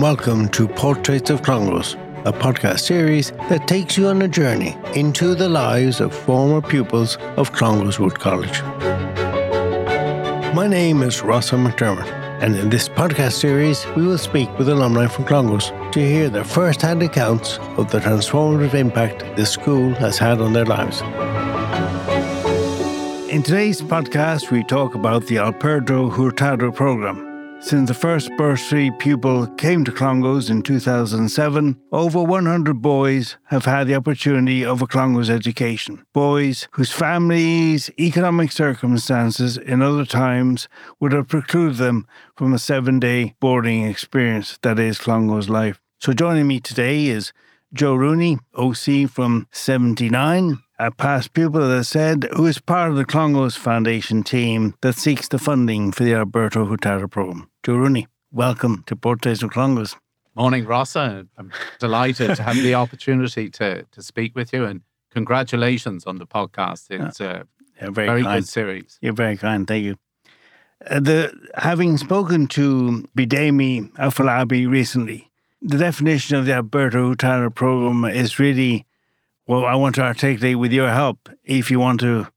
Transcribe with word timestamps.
welcome 0.00 0.48
to 0.48 0.66
Portraits 0.66 1.30
of 1.30 1.42
Clongowes, 1.42 1.94
a 2.24 2.32
podcast 2.32 2.80
series 2.80 3.32
that 3.48 3.68
takes 3.68 3.96
you 3.96 4.06
on 4.06 4.22
a 4.22 4.28
journey 4.28 4.76
into 4.94 5.34
the 5.34 5.48
lives 5.48 6.00
of 6.00 6.14
former 6.14 6.60
pupils 6.60 7.16
of 7.36 7.52
Clongowes 7.52 7.98
Wood 7.98 8.18
College. 8.18 8.62
My 10.54 10.66
name 10.66 11.02
is 11.02 11.22
Rossa 11.22 11.56
McDermott, 11.56 12.10
and 12.42 12.56
in 12.56 12.70
this 12.70 12.88
podcast 12.88 13.32
series, 13.32 13.84
we 13.94 14.06
will 14.06 14.18
speak 14.18 14.48
with 14.58 14.68
alumni 14.68 15.06
from 15.06 15.26
Clongowes 15.26 15.70
to 15.92 16.00
hear 16.00 16.28
their 16.28 16.44
first 16.44 16.80
hand 16.80 17.02
accounts 17.02 17.58
of 17.76 17.90
the 17.90 17.98
transformative 17.98 18.74
impact 18.74 19.20
this 19.36 19.50
school 19.50 19.92
has 19.94 20.18
had 20.18 20.40
on 20.40 20.52
their 20.52 20.66
lives. 20.66 21.02
In 23.30 23.42
today's 23.42 23.82
podcast, 23.82 24.50
we 24.50 24.64
talk 24.64 24.94
about 24.94 25.26
the 25.26 25.38
Alberto 25.38 26.08
Hurtado 26.08 26.72
program. 26.72 27.33
Since 27.64 27.88
the 27.88 27.94
first 27.94 28.30
bursary 28.36 28.90
pupil 28.90 29.46
came 29.46 29.86
to 29.86 29.90
Clongowes 29.90 30.50
in 30.50 30.60
2007, 30.60 31.80
over 31.92 32.22
100 32.22 32.82
boys 32.82 33.38
have 33.44 33.64
had 33.64 33.86
the 33.86 33.94
opportunity 33.94 34.62
of 34.62 34.82
a 34.82 34.86
Clongowes 34.86 35.30
education. 35.30 36.04
Boys 36.12 36.68
whose 36.72 36.92
families' 36.92 37.90
economic 37.98 38.52
circumstances 38.52 39.56
in 39.56 39.80
other 39.80 40.04
times 40.04 40.68
would 41.00 41.12
have 41.12 41.28
precluded 41.28 41.78
them 41.78 42.06
from 42.36 42.52
a 42.52 42.58
seven 42.58 43.00
day 43.00 43.34
boarding 43.40 43.86
experience 43.86 44.58
that 44.60 44.78
is 44.78 44.98
Clongowes 44.98 45.48
life. 45.48 45.80
So 46.00 46.12
joining 46.12 46.46
me 46.46 46.60
today 46.60 47.06
is 47.06 47.32
Joe 47.72 47.94
Rooney, 47.94 48.40
OC 48.54 49.08
from 49.08 49.48
79, 49.52 50.58
a 50.78 50.90
past 50.90 51.32
pupil, 51.32 51.62
as 51.62 51.78
I 51.78 51.82
said, 51.82 52.28
who 52.36 52.44
is 52.44 52.60
part 52.60 52.90
of 52.90 52.96
the 52.96 53.06
Clongowes 53.06 53.56
Foundation 53.56 54.22
team 54.22 54.74
that 54.82 54.96
seeks 54.96 55.28
the 55.28 55.38
funding 55.38 55.92
for 55.92 56.04
the 56.04 56.12
Alberto 56.12 56.66
Hurtado 56.66 57.08
program. 57.08 57.48
Rooney, 57.72 58.06
welcome 58.30 58.84
to 58.86 58.94
Portraits 58.94 59.42
of 59.42 59.50
Clongowes. 59.50 59.96
Morning, 60.34 60.66
Rossa. 60.66 61.26
I'm 61.38 61.52
delighted 61.78 62.36
to 62.36 62.42
have 62.42 62.56
the 62.56 62.74
opportunity 62.82 63.48
to, 63.50 63.84
to 63.84 64.02
speak 64.02 64.34
with 64.34 64.52
you 64.52 64.64
and 64.64 64.82
congratulations 65.10 66.04
on 66.04 66.18
the 66.18 66.26
podcast. 66.26 66.90
It's 66.90 67.20
a 67.20 67.46
yeah, 67.80 67.90
very, 67.90 68.06
very 68.08 68.22
good 68.22 68.46
series. 68.46 68.98
You're 69.00 69.14
very 69.14 69.36
kind. 69.36 69.66
Thank 69.66 69.84
you. 69.84 69.96
Uh, 70.86 71.00
the 71.00 71.32
having 71.54 71.96
spoken 71.96 72.46
to 72.48 73.08
Bidemi 73.16 73.90
Afolabi 73.92 74.68
recently, 74.68 75.30
the 75.62 75.78
definition 75.78 76.36
of 76.36 76.46
the 76.46 76.52
Alberto 76.52 77.10
Hurtado 77.10 77.48
program 77.50 78.04
is 78.04 78.38
really 78.38 78.86
well, 79.46 79.64
I 79.64 79.74
want 79.74 79.94
to 79.96 80.02
articulate 80.02 80.58
with 80.58 80.72
your 80.72 80.90
help 80.90 81.28
if 81.44 81.70
you 81.70 81.78
want 81.78 82.00
to 82.00 82.28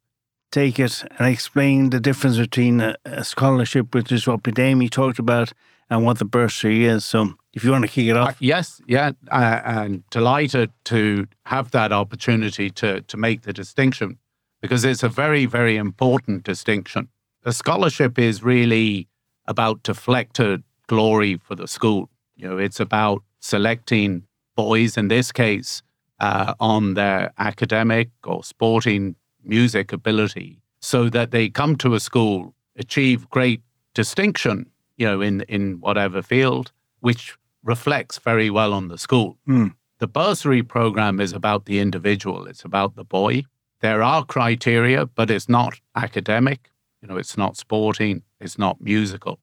take 0.52 0.80
it 0.80 1.04
and 1.18 1.28
explain 1.28 1.90
the 1.90 2.00
difference 2.00 2.38
between 2.38 2.82
a, 2.82 2.96
a 3.06 3.24
scholarship, 3.24 3.94
which 3.94 4.12
is 4.12 4.28
what 4.28 4.44
Bidemi 4.44 4.90
talked 4.90 5.20
about, 5.20 5.54
and 5.90 6.04
what 6.04 6.20
the 6.20 6.26
bursary 6.26 6.86
is. 6.86 7.06
So 7.06 7.34
if 7.54 7.64
you 7.64 7.72
want 7.72 7.86
to 7.86 7.90
kick 7.90 8.08
it 8.08 8.18
off. 8.18 8.30
Uh, 8.30 8.34
yes, 8.40 8.82
yeah. 8.88 9.12
Uh, 9.32 9.62
I'm 9.64 10.04
delighted 10.12 10.72
to 10.86 11.28
have 11.46 11.72
that 11.72 11.92
opportunity 11.92 12.70
to, 12.72 13.02
to 13.02 13.18
make 13.18 13.44
the 13.44 13.54
distinction 13.54 14.20
because 14.62 14.84
it's 14.84 15.04
a 15.04 15.10
very, 15.10 15.46
very 15.46 15.78
important 15.78 16.44
distinction. 16.44 17.10
A 17.46 17.54
scholarship 17.54 18.20
is 18.20 18.44
really 18.44 19.08
about 19.46 19.84
deflected 19.84 20.64
glory 20.88 21.38
for 21.38 21.56
the 21.56 21.68
school. 21.68 22.10
You 22.36 22.50
know, 22.50 22.58
it's 22.58 22.80
about 22.80 23.24
selecting 23.40 24.24
boys 24.56 24.98
in 24.98 25.08
this 25.08 25.32
case 25.32 25.82
uh, 26.20 26.54
on 26.60 26.96
their 26.96 27.32
academic 27.38 28.10
or 28.24 28.44
sporting 28.44 29.16
music 29.48 29.92
ability 29.92 30.62
so 30.80 31.10
that 31.10 31.32
they 31.32 31.50
come 31.50 31.76
to 31.78 31.94
a 31.94 32.00
school, 32.00 32.54
achieve 32.76 33.30
great 33.30 33.62
distinction, 33.94 34.70
you 34.98 35.08
know, 35.08 35.22
in, 35.22 35.42
in 35.42 35.80
whatever 35.80 36.22
field, 36.22 36.72
which 37.00 37.36
reflects 37.64 38.18
very 38.20 38.50
well 38.50 38.74
on 38.74 38.88
the 38.88 38.98
school. 38.98 39.38
Mm. 39.48 39.74
The 40.00 40.08
bursary 40.08 40.62
program 40.62 41.20
is 41.20 41.34
about 41.34 41.66
the 41.66 41.80
individual, 41.80 42.46
it's 42.46 42.64
about 42.64 42.96
the 42.96 43.04
boy. 43.04 43.44
There 43.82 44.02
are 44.02 44.26
criteria, 44.26 45.06
but 45.06 45.30
it's 45.30 45.50
not 45.50 45.80
academic, 45.96 46.72
you 47.02 47.08
know, 47.08 47.18
it's 47.18 47.38
not 47.38 47.58
sporting, 47.58 48.24
it's 48.40 48.58
not 48.58 48.82
musical. 48.82 49.40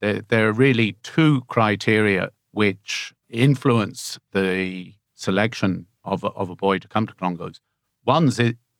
There, 0.00 0.22
there 0.28 0.48
are 0.48 0.52
really 0.52 0.96
two 1.02 1.42
criteria 1.48 2.30
which 2.52 3.14
influence 3.28 4.18
the 4.32 4.94
selection 5.14 5.86
of 6.04 6.24
a, 6.24 6.28
of 6.28 6.50
a 6.50 6.56
boy 6.56 6.78
to 6.78 6.88
come 6.88 7.06
to 7.06 7.14
Clongowes. 7.14 7.60
One 8.04 8.30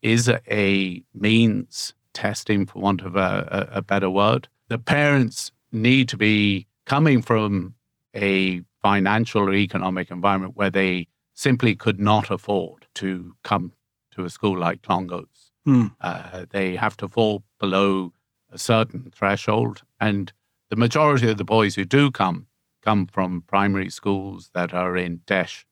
is 0.03 0.29
a 0.29 1.03
means 1.15 1.95
testing, 2.13 2.67
for 2.67 2.79
want 2.81 3.03
of 3.03 3.17
a, 3.17 3.69
a, 3.73 3.83
better 3.83 4.09
word. 4.09 4.49
The 4.69 4.79
parents 4.79 5.53
need 5.73 6.09
to 6.09 6.17
be 6.17 6.67
coming 6.87 7.21
from 7.21 7.75
a 8.15 8.63
financial 8.83 9.43
or 9.43 9.55
economic 9.55 10.11
environment 10.11 10.57
where 10.57 10.71
they 10.71 11.09
simply 11.35 11.75
could 11.75 12.01
not 12.01 12.31
afford 12.31 12.87
to 12.95 13.35
come 13.45 13.73
to 14.13 14.25
a 14.25 14.31
school 14.31 14.59
like 14.59 14.83
Clongowes. 14.83 15.51
Mm. 15.67 15.95
Uh, 16.01 16.47
they 16.51 16.77
have 16.77 16.97
to 16.99 17.09
fall 17.09 17.43
below 17.59 18.13
a 18.51 18.59
certain 18.59 19.13
threshold. 19.15 19.83
And 20.01 20.33
the 20.71 20.77
majority 20.77 21.31
of 21.31 21.37
the 21.37 21.45
boys 21.45 21.75
who 21.75 21.85
do 21.85 22.11
come 22.11 22.47
come 22.83 23.07
from 23.07 23.43
primary 23.43 23.91
schools 23.91 24.51
that 24.55 24.73
are 24.73 24.97
in 24.97 25.21
DEIS 25.27 25.65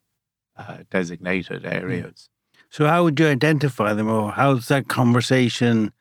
uh, 0.57 0.79
designated 0.91 1.63
hmm. 1.63 1.73
areas. 1.73 2.29
So, 2.75 2.89
how 2.89 3.05
would 3.05 3.21
you 3.21 3.29
identify 3.29 3.95
them, 3.95 4.11
or 4.11 4.33
how 4.33 4.55
does 4.55 4.67
that 4.67 4.89
conversation 4.89 5.93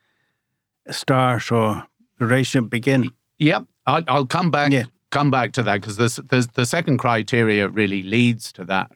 start 0.90 1.52
or 1.52 1.86
the 2.18 2.26
relationship 2.26 2.72
begin? 2.72 3.12
Yep, 3.38 3.66
I'll, 3.86 4.04
I'll 4.08 4.26
come 4.26 4.50
back. 4.50 4.72
Yeah. 4.72 4.86
Come 5.12 5.30
back 5.30 5.52
to 5.52 5.62
that 5.62 5.82
because 5.82 5.98
the 5.98 6.50
the 6.56 6.66
second 6.66 6.98
criteria 6.98 7.70
really 7.70 8.02
leads 8.02 8.52
to 8.54 8.66
that, 8.66 8.90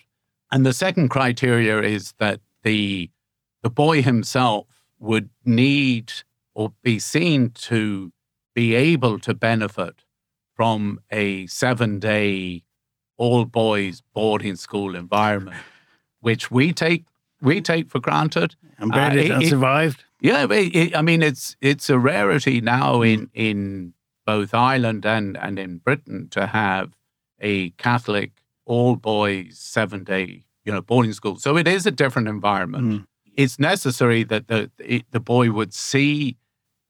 and 0.52 0.66
the 0.66 0.74
second 0.74 1.10
criteria 1.10 1.80
is 1.84 2.16
that 2.18 2.40
the 2.64 3.12
the 3.62 3.70
boy 3.70 4.02
himself 4.02 4.66
would 4.98 5.30
need 5.46 6.12
or 6.56 6.74
be 6.82 6.98
seen 6.98 7.52
to 7.52 8.12
be 8.56 8.74
able 8.74 9.20
to 9.20 9.36
benefit 9.36 10.04
from 10.56 11.00
a 11.12 11.46
seven 11.46 12.00
day 12.00 12.64
all 13.18 13.46
boys 13.46 14.02
boarding 14.16 14.56
school 14.56 14.96
environment, 14.96 15.58
which 16.22 16.50
we 16.50 16.74
take 16.74 17.06
we 17.42 17.62
take 17.62 17.90
for 17.90 18.00
granted. 18.00 18.56
And 18.78 18.94
uh, 18.94 19.10
it, 19.14 19.44
it, 19.44 19.50
survived. 19.50 20.04
Yeah, 20.22 20.48
it, 20.50 20.96
I 20.96 21.02
mean 21.02 21.22
it's 21.22 21.56
it's 21.62 21.90
a 21.90 22.00
rarity 22.00 22.62
now 22.62 23.02
in 23.02 23.30
in 23.34 23.94
both 24.26 24.54
Ireland 24.54 25.06
and 25.06 25.38
and 25.38 25.60
in 25.60 25.78
Britain 25.78 26.28
to 26.32 26.48
have 26.48 26.94
a 27.40 27.72
Catholic 27.72 28.32
all 28.66 28.96
boys 28.96 29.58
seven 29.58 30.04
day 30.04 30.44
you 30.66 30.72
know 30.72 30.82
boarding 30.82 31.14
school. 31.14 31.38
So 31.38 31.58
it 31.58 31.68
is 31.68 31.86
a 31.86 31.92
different 31.92 32.28
environment. 32.28 32.84
Mm. 32.84 33.08
It's 33.36 33.60
necessary 33.60 34.24
that 34.24 34.48
the 34.48 34.72
the 35.12 35.20
boy 35.20 35.52
would 35.52 35.74
see 35.74 36.38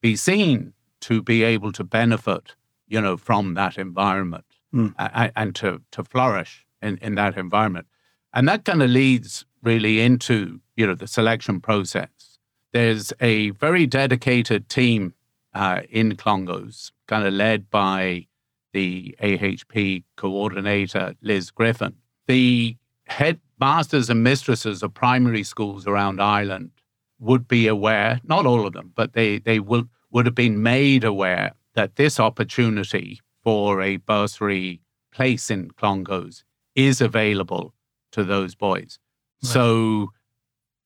be 0.01 0.15
seen 0.15 0.73
to 1.01 1.21
be 1.21 1.43
able 1.43 1.71
to 1.73 1.83
benefit 1.83 2.55
you 2.87 3.01
know 3.01 3.17
from 3.17 3.53
that 3.55 3.77
environment 3.77 4.45
mm. 4.73 4.93
and, 4.97 5.31
and 5.35 5.55
to 5.55 5.81
to 5.91 6.03
flourish 6.03 6.65
in 6.81 6.97
in 6.97 7.15
that 7.15 7.37
environment. 7.37 7.87
And 8.33 8.47
that 8.47 8.65
kind 8.65 8.83
of 8.83 8.89
leads 8.89 9.45
really 9.63 9.99
into 9.99 10.59
you 10.75 10.85
know 10.85 10.95
the 10.95 11.07
selection 11.07 11.59
process. 11.59 12.39
There's 12.73 13.13
a 13.19 13.51
very 13.51 13.85
dedicated 13.85 14.69
team 14.69 15.13
uh, 15.53 15.81
in 15.89 16.15
Clongowes, 16.15 16.91
kind 17.07 17.25
of 17.25 17.33
led 17.33 17.69
by 17.69 18.27
the 18.73 19.15
AHP 19.21 20.03
coordinator 20.15 21.15
Liz 21.21 21.49
Griffin. 21.49 21.95
The 22.27 22.77
headmasters 23.07 24.09
and 24.09 24.23
mistresses 24.23 24.83
of 24.83 24.93
primary 24.93 25.43
schools 25.43 25.87
around 25.87 26.21
Ireland 26.21 26.71
would 27.19 27.47
be 27.47 27.67
aware, 27.67 28.19
not 28.23 28.45
all 28.45 28.67
of 28.67 28.73
them, 28.73 28.91
but 28.95 29.13
they 29.13 29.39
they 29.39 29.59
will 29.59 29.85
would 30.11 30.25
have 30.25 30.35
been 30.35 30.61
made 30.61 31.03
aware 31.03 31.53
that 31.73 31.95
this 31.95 32.19
opportunity 32.19 33.19
for 33.43 33.81
a 33.81 33.97
bursary 33.97 34.81
place 35.11 35.49
in 35.49 35.71
Clongowes 35.71 36.43
is 36.75 37.01
available 37.01 37.73
to 38.11 38.23
those 38.23 38.55
boys. 38.55 38.99
Right. 39.43 39.51
So 39.51 40.09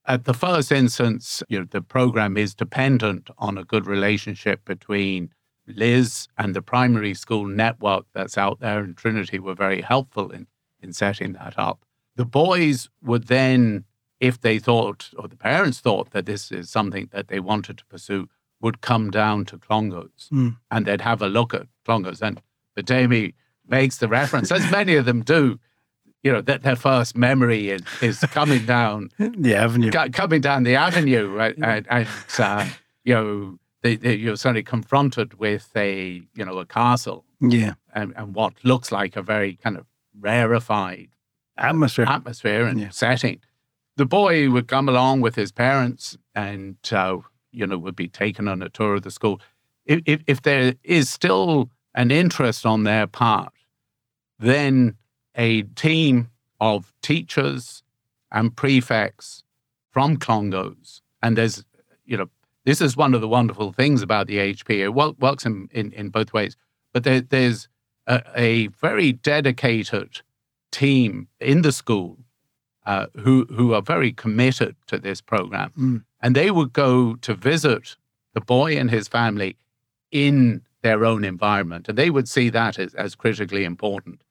at 0.05 0.25
the 0.25 0.33
first 0.33 0.71
instance, 0.71 1.43
you 1.47 1.59
know, 1.59 1.65
the 1.69 1.81
program 1.81 2.37
is 2.37 2.53
dependent 2.55 3.29
on 3.37 3.57
a 3.57 3.63
good 3.63 3.85
relationship 3.85 4.65
between 4.65 5.31
Liz 5.67 6.27
and 6.37 6.55
the 6.55 6.61
primary 6.61 7.13
school 7.13 7.45
network 7.45 8.05
that's 8.13 8.37
out 8.37 8.59
there, 8.59 8.79
and 8.79 8.97
Trinity 8.97 9.39
were 9.39 9.53
very 9.53 9.81
helpful 9.81 10.31
in, 10.31 10.47
in 10.81 10.91
setting 10.91 11.33
that 11.33 11.53
up. 11.57 11.85
The 12.15 12.25
boys 12.25 12.89
would 13.01 13.27
then, 13.27 13.85
if 14.19 14.41
they 14.41 14.59
thought, 14.59 15.09
or 15.17 15.27
the 15.27 15.37
parents 15.37 15.79
thought 15.79 16.11
that 16.11 16.25
this 16.25 16.51
is 16.51 16.69
something 16.69 17.09
that 17.11 17.27
they 17.27 17.39
wanted 17.39 17.77
to 17.77 17.85
pursue, 17.85 18.27
would 18.59 18.81
come 18.81 19.11
down 19.11 19.45
to 19.45 19.57
Clongowes 19.57 20.29
mm. 20.31 20.55
and 20.69 20.85
they'd 20.85 21.01
have 21.01 21.21
a 21.21 21.29
look 21.29 21.53
at 21.53 21.67
Clongowes. 21.87 22.21
And 22.21 22.41
Bidemi 22.77 23.33
makes 23.67 23.97
the 23.97 24.07
reference, 24.07 24.51
as 24.51 24.69
many 24.71 24.95
of 24.95 25.05
them 25.05 25.21
do, 25.21 25.59
you 26.23 26.31
know, 26.31 26.41
that 26.41 26.61
their 26.63 26.75
first 26.75 27.17
memory 27.17 27.69
is, 27.71 27.81
is 28.01 28.19
coming 28.31 28.65
down 28.65 29.09
the 29.19 29.55
avenue, 29.55 29.91
coming 30.11 30.41
down 30.41 30.63
the 30.63 30.75
avenue, 30.75 31.27
right? 31.27 31.55
and, 31.61 31.85
and 31.89 32.07
uh, 32.39 32.65
you 33.03 33.13
know, 33.13 33.57
they, 33.81 33.95
they, 33.95 34.15
you're 34.15 34.35
suddenly 34.35 34.63
confronted 34.63 35.39
with 35.39 35.69
a, 35.75 36.21
you 36.35 36.45
know, 36.45 36.57
a 36.59 36.65
castle, 36.65 37.25
yeah, 37.39 37.73
and, 37.95 38.13
and 38.15 38.35
what 38.35 38.53
looks 38.63 38.91
like 38.91 39.15
a 39.15 39.21
very 39.23 39.55
kind 39.55 39.77
of 39.77 39.85
rarefied 40.19 41.09
Atmosphere. 41.57 42.05
atmosphere 42.07 42.65
and 42.65 42.79
Yeah. 42.79 42.89
setting. 42.89 43.39
The 43.97 44.05
boy 44.05 44.49
would 44.49 44.67
come 44.67 44.87
along 44.87 45.21
with 45.21 45.35
his 45.35 45.51
parents 45.51 46.17
and, 46.33 46.77
uh, 46.91 47.17
you 47.51 47.67
know, 47.67 47.77
would 47.77 47.95
be 47.95 48.07
taken 48.07 48.47
on 48.47 48.61
a 48.61 48.69
tour 48.69 48.95
of 48.95 49.01
the 49.03 49.11
school. 49.11 49.41
If, 49.85 50.01
if, 50.05 50.21
if 50.27 50.41
there 50.43 50.75
is 50.83 51.09
still 51.09 51.69
an 51.93 52.09
interest 52.11 52.65
on 52.65 52.83
their 52.83 53.05
part, 53.07 53.51
then 54.39 54.95
a 55.35 55.63
team 55.63 56.29
of 56.59 56.93
teachers 57.01 57.83
and 58.31 58.55
prefects 58.55 59.43
from 59.89 60.17
Clongowes. 60.17 61.01
and 61.21 61.37
there's, 61.37 61.63
you 62.05 62.17
know, 62.17 62.29
this 62.65 62.79
is 62.81 62.95
one 62.95 63.13
of 63.13 63.21
the 63.21 63.27
wonderful 63.27 63.71
things 63.73 64.01
about 64.01 64.27
the 64.27 64.37
HP. 64.37 64.69
It 64.79 64.89
wo- 64.89 65.15
works 65.19 65.45
in, 65.45 65.67
in, 65.71 65.91
in 65.93 66.09
both 66.09 66.31
ways, 66.33 66.55
but 66.93 67.03
there, 67.03 67.21
there's 67.21 67.67
a, 68.07 68.21
a 68.35 68.67
very 68.67 69.11
dedicated 69.13 70.21
team 70.71 71.27
in 71.39 71.61
the 71.63 71.71
school 71.71 72.17
uh, 72.85 73.07
who 73.19 73.45
who 73.51 73.73
are 73.73 73.81
very 73.81 74.11
committed 74.11 74.75
to 74.87 74.97
this 74.97 75.21
program, 75.21 75.71
Mm. 75.77 76.03
and 76.21 76.35
they 76.35 76.49
would 76.51 76.73
go 76.73 77.15
to 77.15 77.33
visit 77.35 77.95
the 78.33 78.41
boy 78.41 78.77
and 78.77 78.89
his 78.89 79.07
family 79.07 79.55
in 80.11 80.61
their 80.81 81.05
own 81.05 81.23
environment, 81.23 81.87
and 81.89 81.97
they 81.97 82.09
would 82.09 82.27
see 82.27 82.49
that 82.49 82.79
as, 82.79 82.93
as 82.95 83.15
critically 83.15 83.63
important. 83.65 84.21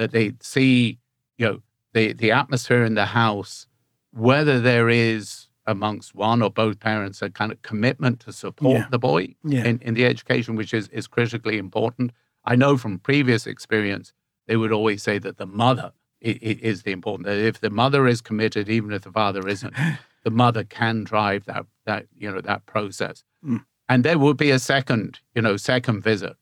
That 0.00 0.12
they 0.12 0.32
see, 0.40 0.98
you 1.36 1.46
know, 1.46 1.62
the 1.92 2.14
the 2.14 2.30
atmosphere 2.32 2.84
in 2.84 2.94
the 2.94 3.04
house, 3.06 3.66
whether 4.12 4.58
there 4.58 4.88
is 4.88 5.48
amongst 5.66 6.14
one 6.14 6.40
or 6.42 6.50
both 6.50 6.80
parents 6.80 7.20
a 7.22 7.28
kind 7.30 7.52
of 7.52 7.60
commitment 7.60 8.18
to 8.20 8.32
support 8.32 8.78
Yeah. 8.78 8.86
the 8.90 8.98
boy 8.98 9.34
Yeah. 9.44 9.64
in, 9.68 9.78
in 9.82 9.92
the 9.94 10.06
education, 10.06 10.56
which 10.56 10.72
is, 10.74 10.88
is 10.88 11.06
critically 11.06 11.58
important. 11.58 12.12
I 12.44 12.56
know 12.56 12.76
from 12.78 12.98
previous 12.98 13.46
experience, 13.46 14.12
they 14.48 14.56
would 14.56 14.72
always 14.72 15.02
say 15.02 15.18
that 15.18 15.36
the 15.36 15.46
mother 15.46 15.92
is 16.22 16.82
the 16.82 16.92
important. 16.92 17.26
That 17.26 17.38
if 17.38 17.60
the 17.60 17.70
mother 17.70 18.08
is 18.08 18.20
committed, 18.22 18.68
even 18.70 18.90
if 18.92 19.02
the 19.02 19.12
father 19.12 19.46
isn't, 19.46 19.74
the 20.24 20.30
mother 20.30 20.64
can 20.64 21.04
drive 21.04 21.44
that 21.44 21.66
that 21.84 22.06
you 22.16 22.30
know 22.32 22.40
that 22.40 22.64
process. 22.64 23.22
Mm. 23.44 23.64
And 23.90 24.02
there 24.04 24.18
would 24.18 24.38
be 24.38 24.50
a 24.50 24.58
second, 24.58 25.20
you 25.34 25.42
know, 25.42 25.56
second 25.58 26.02
visit. 26.02 26.36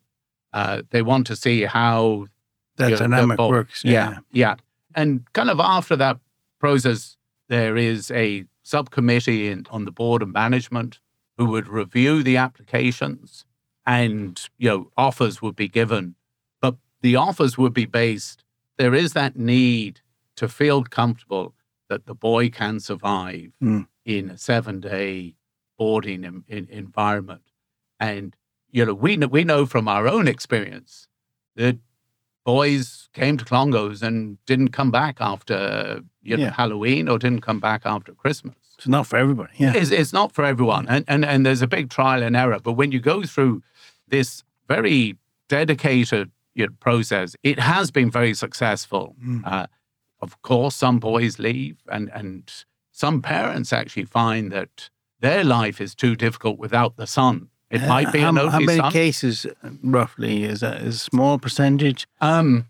Uh, 0.53 0.83
they 0.91 1.03
want 1.03 1.27
to 1.27 1.37
see 1.37 1.63
how 1.65 2.27
that 2.79 2.91
the 2.91 2.97
dynamic 2.97 3.39
works. 3.39 3.85
yeah, 3.85 4.19
yeah. 4.33 4.57
And 4.95 5.31
kind 5.33 5.51
of 5.51 5.61
after 5.61 5.97
that 5.97 6.19
process, 6.59 7.17
there 7.49 7.77
is 7.77 8.11
a 8.11 8.45
subcommittee 8.63 9.49
in, 9.49 9.67
on 9.71 9.85
the 9.85 9.93
board 9.93 10.23
of 10.23 10.29
management 10.29 11.01
who 11.37 11.47
would 11.47 11.69
review 11.69 12.23
the 12.23 12.37
applications 12.37 13.45
and, 13.87 14.49
you 14.59 14.69
know, 14.69 14.91
offers 14.97 15.41
would 15.41 15.57
be 15.57 15.69
given. 15.69 16.15
But 16.61 16.77
the 17.01 17.17
offers 17.17 17.57
would 17.57 17.73
be 17.73 17.87
based, 17.87 18.45
there 18.77 18.95
is 18.95 19.13
that 19.13 19.37
need 19.37 20.01
to 20.37 20.49
feel 20.49 20.85
comfortable 20.85 21.55
that 21.89 22.07
the 22.07 22.15
boy 22.15 22.51
can 22.51 22.81
survive 22.81 23.53
Mm. 23.63 23.87
in 24.05 24.31
a 24.31 24.37
seven 24.39 24.81
day 24.81 25.35
boarding 25.79 26.25
in, 26.25 26.45
in, 26.49 26.69
environment. 26.71 27.43
And, 28.01 28.37
you 28.71 28.85
know, 28.85 28.95
we 28.95 29.17
know, 29.17 29.29
we 29.29 29.45
know 29.45 29.65
from 29.65 29.89
our 29.89 30.07
own 30.09 30.29
experience 30.29 31.09
that 31.57 31.79
boys 32.49 33.11
came 33.13 33.37
to 33.37 33.45
Clongowes 33.45 34.03
and 34.03 34.39
didn't 34.47 34.71
come 34.79 34.91
back 34.91 35.17
after 35.21 36.01
you 36.23 36.35
know, 36.35 36.45
Yeah. 36.45 36.53
Halloween 36.53 37.07
or 37.07 37.19
didn't 37.19 37.43
come 37.43 37.61
back 37.61 37.83
after 37.85 38.15
Christmas. 38.15 38.57
It's 38.79 38.89
not 38.89 39.07
for 39.07 39.19
everybody. 39.19 39.53
Yeah. 39.59 39.75
It's, 39.75 39.91
it's 39.91 40.15
not 40.15 40.33
for 40.33 40.45
everyone. 40.47 40.87
And, 40.89 41.05
and, 41.09 41.27
and 41.27 41.45
there's 41.45 41.61
a 41.61 41.67
big 41.67 41.91
trial 41.91 42.23
and 42.23 42.35
error. 42.35 42.59
But 42.59 42.73
when 42.73 42.91
you 42.91 43.01
go 43.01 43.25
through 43.25 43.63
this 44.15 44.45
very 44.67 45.19
dedicated 45.49 46.31
you 46.55 46.67
know, 46.67 46.73
process, 46.81 47.37
it 47.43 47.59
has 47.59 47.91
been 47.91 48.11
very 48.11 48.33
successful. 48.33 49.15
Mm. 49.23 49.43
Uh, 49.45 49.67
of 50.23 50.41
course, 50.41 50.75
some 50.75 50.99
boys 51.01 51.39
leave, 51.39 51.77
and, 51.93 52.11
and 52.15 52.51
some 52.93 53.21
parents 53.21 53.75
actually 53.75 54.07
find 54.07 54.51
that 54.53 54.89
their 55.21 55.45
life 55.45 55.83
is 55.83 55.95
too 55.95 56.17
difficult 56.17 56.59
without 56.59 56.97
the 56.97 57.07
son. 57.07 57.51
It 57.71 57.83
might 57.87 58.13
be 58.13 58.21
how, 58.21 58.33
how 58.49 58.61
many 58.61 58.91
cases 58.91 59.45
uh, 59.47 59.71
roughly 59.83 60.45
is 60.45 60.61
that? 60.61 60.81
A 60.83 60.93
small 60.93 61.39
percentage? 61.39 62.07
Um, 62.21 62.67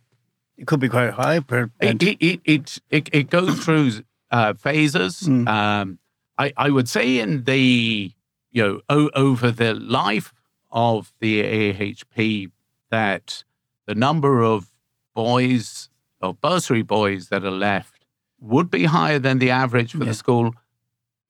It 0.56 0.66
could 0.66 0.80
be 0.80 0.88
quite 0.88 1.12
high. 1.12 1.38
Per, 1.40 1.70
it, 1.80 2.02
it, 2.02 2.16
it, 2.20 2.40
it, 2.44 2.78
it, 2.90 3.08
it 3.12 3.30
goes 3.30 3.64
through 3.64 3.92
uh, 4.30 4.54
phases. 4.54 5.20
Mm. 5.22 5.46
Um, 5.48 5.98
I, 6.36 6.52
I 6.56 6.70
would 6.70 6.88
say 6.88 7.18
in 7.20 7.44
the, 7.44 8.12
you 8.50 8.62
know, 8.62 8.80
o- 8.88 9.10
over 9.14 9.52
the 9.52 9.74
life 9.74 10.32
of 10.70 11.12
the 11.20 11.42
AHP, 11.44 12.50
that 12.90 13.44
the 13.86 13.94
number 13.94 14.42
of 14.42 14.72
boys 15.14 15.88
or 16.20 16.34
bursary 16.34 16.82
boys 16.82 17.28
that 17.28 17.44
are 17.44 17.50
left 17.50 18.04
would 18.40 18.68
be 18.70 18.84
higher 18.84 19.18
than 19.20 19.38
the 19.38 19.50
average 19.50 19.92
for 19.92 19.98
Yeah. 19.98 20.06
the 20.06 20.14
school, 20.14 20.54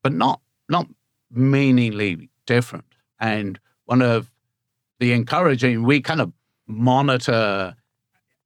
but 0.02 0.12
not 0.12 0.40
not 0.70 0.86
meaningly 1.30 2.28
different. 2.46 2.84
And 3.20 3.58
one 3.86 4.02
of 4.02 4.30
the 5.00 5.12
encouraging, 5.12 5.82
we 5.84 6.00
kind 6.00 6.20
of 6.20 6.32
monitor 6.66 7.74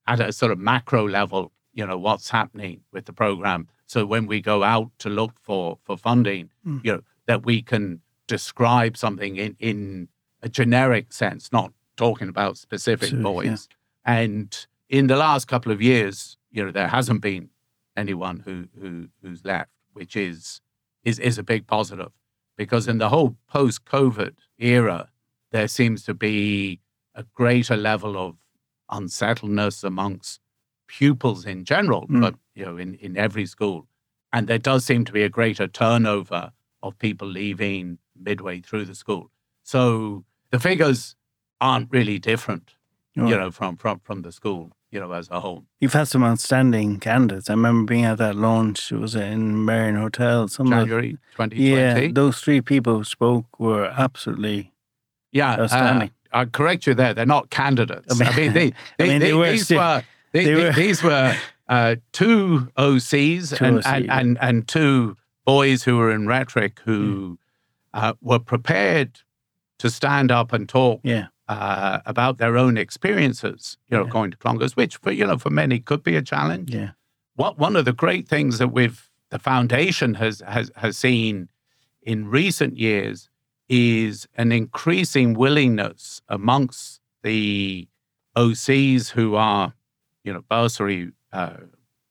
at 0.07 0.21
a 0.21 0.33
sort 0.33 0.53
of 0.53 0.59
macro 0.59 1.09
level, 1.09 1.53
you 1.75 1.87
know, 1.87 1.99
what's 1.99 2.31
happening 2.31 2.81
with 2.93 3.05
the 3.07 3.13
program. 3.13 3.69
So 3.87 4.07
when 4.07 4.27
we 4.27 4.41
go 4.41 4.63
out 4.63 4.91
to 5.01 5.09
look 5.09 5.35
for 5.41 5.79
for 5.85 5.97
funding, 5.97 6.51
Mm. 6.67 6.85
you 6.85 6.93
know, 6.93 7.03
that 7.27 7.45
we 7.45 7.63
can 7.63 8.01
describe 8.27 8.97
something 8.97 9.37
in 9.37 9.57
in 9.59 10.09
a 10.43 10.49
generic 10.49 11.13
sense, 11.13 11.53
not 11.53 11.73
talking 11.97 12.29
about 12.29 12.57
specific 12.57 13.11
Sure, 13.11 13.19
yeah. 13.19 13.23
boys. 13.23 13.69
And 14.05 14.67
in 14.89 15.07
the 15.07 15.17
last 15.17 15.47
couple 15.47 15.71
of 15.73 15.81
years, 15.81 16.37
you 16.51 16.65
know, 16.65 16.71
there 16.73 16.89
hasn't 16.89 17.21
been 17.21 17.51
anyone 17.97 18.41
who 18.47 18.69
who 18.81 19.09
who's 19.23 19.45
left, 19.45 19.71
which 19.93 20.17
is 20.17 20.61
is 21.05 21.19
is 21.19 21.39
a 21.39 21.43
big 21.43 21.67
positive 21.67 22.13
because 22.57 22.89
in 22.89 22.99
the 22.99 23.09
whole 23.09 23.37
post-COVID 23.49 24.35
era, 24.63 25.09
there 25.51 25.69
seems 25.69 26.03
to 26.05 26.15
be 26.15 26.81
a 27.15 27.25
greater 27.35 27.77
level 27.77 28.17
of 28.17 28.37
unsettledness 28.91 29.85
amongst 29.85 30.41
pupils 30.87 31.47
in 31.47 31.65
general, 31.65 32.07
Mm. 32.09 32.21
but 32.21 32.35
you 32.55 32.65
know, 32.65 32.77
in, 32.77 32.95
in 32.97 33.17
every 33.17 33.47
school. 33.47 33.87
And 34.33 34.47
there 34.49 34.59
does 34.59 34.85
seem 34.85 35.05
to 35.05 35.13
be 35.13 35.23
a 35.23 35.29
greater 35.29 35.67
turnover 35.67 36.53
of 36.83 36.99
people 36.99 37.29
leaving 37.29 37.99
midway 38.19 38.61
through 38.61 38.85
the 38.87 38.95
school. 38.95 39.31
So 39.63 40.25
the 40.51 40.59
figures 40.59 41.17
aren't 41.61 41.91
really 41.91 42.19
different, 42.19 42.75
Oh. 43.17 43.27
you 43.29 43.37
know, 43.37 43.51
from, 43.51 43.77
from 43.77 44.01
from 44.01 44.23
the 44.23 44.33
school, 44.33 44.73
you 44.93 45.01
know, 45.01 45.11
as 45.13 45.29
a 45.31 45.41
whole. 45.41 45.65
You've 45.81 45.95
had 45.95 46.07
some 46.07 46.23
outstanding 46.23 47.01
candidates. 47.01 47.49
I 47.51 47.55
remember 47.55 47.91
being 47.91 48.05
at 48.05 48.19
that 48.19 48.37
launch. 48.37 48.93
It 48.93 48.99
was 48.99 49.15
in 49.17 49.65
Merrion 49.65 49.97
Hotel. 49.97 50.47
Some 50.49 50.69
January 50.69 51.13
2020. 51.37 51.57
yeah, 51.57 52.09
those 52.13 52.41
three 52.41 52.61
people 52.61 52.99
who 52.99 53.05
spoke 53.05 53.59
were 53.59 53.87
absolutely. 53.87 54.73
Yeah, 55.33 55.55
uh, 55.55 55.63
Outstanding. 55.63 56.11
I 56.33 56.45
correct 56.45 56.87
you 56.87 56.95
there. 56.95 57.15
They're 57.15 57.27
not 57.27 57.51
candidates. 57.51 58.21
I 58.21 58.25
I 58.25 58.37
mean- 58.37 58.37
mean, 58.37 58.53
they, 58.53 58.67
I 58.69 58.73
they, 58.99 59.09
mean, 59.09 59.19
they 59.21 59.27
they- 59.29 59.35
were 59.35 59.51
these 59.51 59.65
still- 59.65 59.79
were 59.79 60.05
they, 60.33 60.45
they 60.45 60.55
they- 60.55 60.65
were- 60.65 60.73
these 60.73 61.03
were 61.03 61.35
uh, 61.69 61.97
two 62.13 62.69
OCs 62.77 63.57
Two 63.57 63.65
and, 63.65 63.87
and, 63.87 64.05
yeah. 64.05 64.19
and 64.19 64.39
and 64.41 64.69
two 64.69 65.17
boys 65.47 65.85
who 65.85 65.97
were 65.97 66.11
in 66.13 66.27
rhetoric 66.27 66.81
who 66.85 67.39
uh, 67.95 68.13
were 68.21 68.39
prepared 68.39 69.21
to 69.79 69.91
stand 69.91 70.31
up 70.31 70.53
and 70.53 70.69
talk 70.69 71.01
Yeah, 71.03 71.27
uh, 71.49 72.01
about 72.07 72.39
their 72.39 72.57
own 72.57 72.77
experiences. 72.77 73.77
You 73.89 73.99
know, 73.99 74.05
Yeah. 74.05 74.11
going 74.11 74.31
to 74.31 74.37
Clongowes, 74.37 74.77
which 74.77 74.97
for 74.97 75.13
you 75.13 75.27
know 75.27 75.39
for 75.39 75.51
many 75.51 75.79
could 75.81 76.03
be 76.03 76.17
a 76.17 76.23
challenge 76.23 76.75
yeah, 76.75 76.91
what 77.35 77.59
one 77.59 77.77
of 77.77 77.85
the 77.85 77.93
great 77.93 78.29
things 78.29 78.59
that 78.59 78.69
we've 78.69 79.09
the 79.31 79.39
foundation 79.39 80.15
has 80.15 80.43
has 80.47 80.71
has 80.77 80.97
seen 80.99 81.49
in 82.03 82.29
recent 82.29 82.77
years 82.77 83.29
is 83.69 84.27
an 84.37 84.53
increasing 84.53 85.35
willingness 85.35 86.21
amongst 86.29 87.01
the 87.23 87.89
OCs 88.37 89.11
who 89.11 89.37
are, 89.37 89.73
you 90.25 90.33
know, 90.33 90.43
bursary 90.49 91.13
uh, 91.33 91.57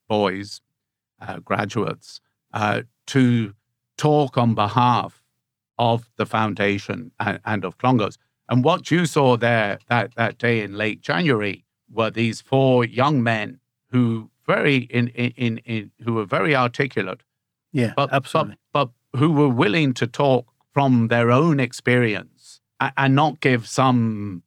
boys, 0.07 0.61
uh, 1.19 1.39
graduates, 1.39 2.21
uh, 2.53 2.81
to 3.07 3.53
talk 3.97 4.37
on 4.37 4.55
behalf 4.55 5.23
of 5.77 6.09
the 6.15 6.25
foundation 6.25 7.11
and, 7.19 7.39
and 7.45 7.65
of 7.65 7.77
Clongowes. 7.77 8.17
And 8.51 8.65
what 8.65 8.91
you 8.91 9.05
saw 9.05 9.37
there 9.37 9.79
that, 9.87 10.13
that 10.15 10.37
day 10.37 10.61
in 10.61 10.77
late 10.77 11.01
January 11.01 11.63
were 11.89 12.11
these 12.11 12.41
four 12.41 12.83
young 12.85 13.23
men 13.23 13.59
who 13.91 14.29
very 14.45 14.77
in 14.77 15.07
in, 15.09 15.31
in, 15.37 15.57
in 15.59 15.91
who 16.03 16.13
were 16.13 16.25
very 16.25 16.53
articulate, 16.55 17.21
yeah. 17.71 17.93
but, 17.95 18.11
absolutely. 18.11 18.57
but 18.73 18.89
but 19.13 19.19
who 19.19 19.31
were 19.31 19.49
willing 19.49 19.93
to 19.93 20.05
talk 20.05 20.47
from 20.73 21.07
their 21.07 21.31
own 21.31 21.59
experience 21.59 22.61
and, 22.79 22.91
and 22.97 23.15
not 23.15 23.39
give 23.39 23.67
some 23.67 24.43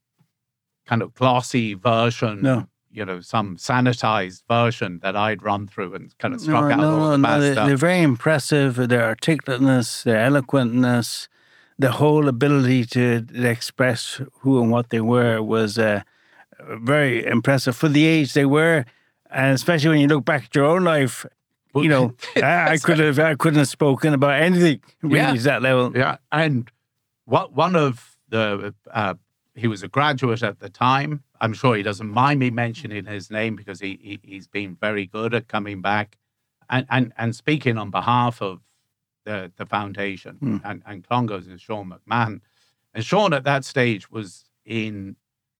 kind 0.86 1.02
of 1.02 1.14
glossy 1.14 1.74
version, 1.74 2.42
No. 2.42 2.66
you 2.90 3.04
know, 3.04 3.20
some 3.20 3.56
sanitized 3.56 4.42
version 4.48 5.00
that 5.02 5.16
I'd 5.16 5.42
run 5.42 5.66
through 5.66 5.94
and 5.94 6.16
kind 6.18 6.34
of 6.34 6.46
no, 6.46 6.56
out 6.56 6.78
no, 6.78 6.90
all 6.90 6.98
no, 6.98 7.10
the 7.12 7.18
no. 7.18 7.22
bad 7.22 7.40
They, 7.40 7.52
stuff. 7.52 7.66
they're 7.68 7.76
very 7.76 8.02
impressive. 8.02 8.76
Their 8.76 9.04
articulateness, 9.14 10.02
their 10.02 10.18
eloquentness, 10.30 11.28
the 11.78 11.90
whole 11.92 12.28
ability 12.28 12.84
to 12.86 13.26
express 13.34 14.20
who 14.40 14.60
and 14.62 14.70
what 14.70 14.90
they 14.90 15.00
were 15.00 15.42
was 15.42 15.78
uh, 15.78 16.02
very 16.78 17.24
impressive 17.26 17.76
for 17.76 17.88
the 17.88 18.06
age 18.06 18.32
they 18.32 18.46
were. 18.46 18.84
And 19.30 19.54
especially 19.54 19.90
when 19.90 20.00
you 20.00 20.06
look 20.08 20.24
back 20.24 20.44
at 20.44 20.54
your 20.54 20.66
own 20.66 20.84
life, 20.84 21.26
you 21.74 21.88
know, 21.88 22.14
I, 22.36 22.72
I 22.72 22.78
could 22.78 22.98
have, 23.00 23.18
I 23.18 23.34
couldn't 23.34 23.58
have 23.58 23.68
spoken 23.68 24.14
about 24.14 24.40
anything 24.40 24.80
really 25.02 25.16
Yeah. 25.18 25.34
that 25.34 25.62
level. 25.62 25.92
Yeah, 25.96 26.18
and 26.30 26.70
what 27.24 27.52
one 27.54 27.74
of 27.74 28.16
the 28.28 28.74
uh, 28.92 29.14
he 29.56 29.66
was 29.66 29.82
a 29.82 29.88
graduate 29.88 30.42
at 30.42 30.60
the 30.60 30.68
time. 30.68 31.22
I'm 31.40 31.52
sure 31.52 31.76
he 31.76 31.82
doesn't 31.82 32.08
mind 32.08 32.38
me 32.40 32.50
mentioning 32.50 33.04
his 33.04 33.30
name 33.30 33.56
because 33.56 33.80
he, 33.80 33.98
he 34.00 34.20
he's 34.22 34.46
been 34.46 34.76
very 34.80 35.06
good 35.06 35.34
at 35.34 35.48
coming 35.48 35.82
back 35.82 36.16
and 36.70 36.86
and, 36.90 37.12
and 37.18 37.34
speaking 37.36 37.76
on 37.78 37.90
behalf 37.90 38.40
of 38.40 38.60
the 39.24 39.50
the 39.56 39.66
foundation 39.66 40.36
Hmm. 40.36 40.56
and 40.64 40.82
and 40.86 41.06
Clongowes 41.08 41.48
is 41.48 41.60
Sean 41.60 41.92
McMahon, 41.92 42.40
and 42.94 43.04
Sean 43.04 43.32
at 43.32 43.44
that 43.44 43.64
stage 43.64 44.10
was 44.10 44.44
in 44.64 45.16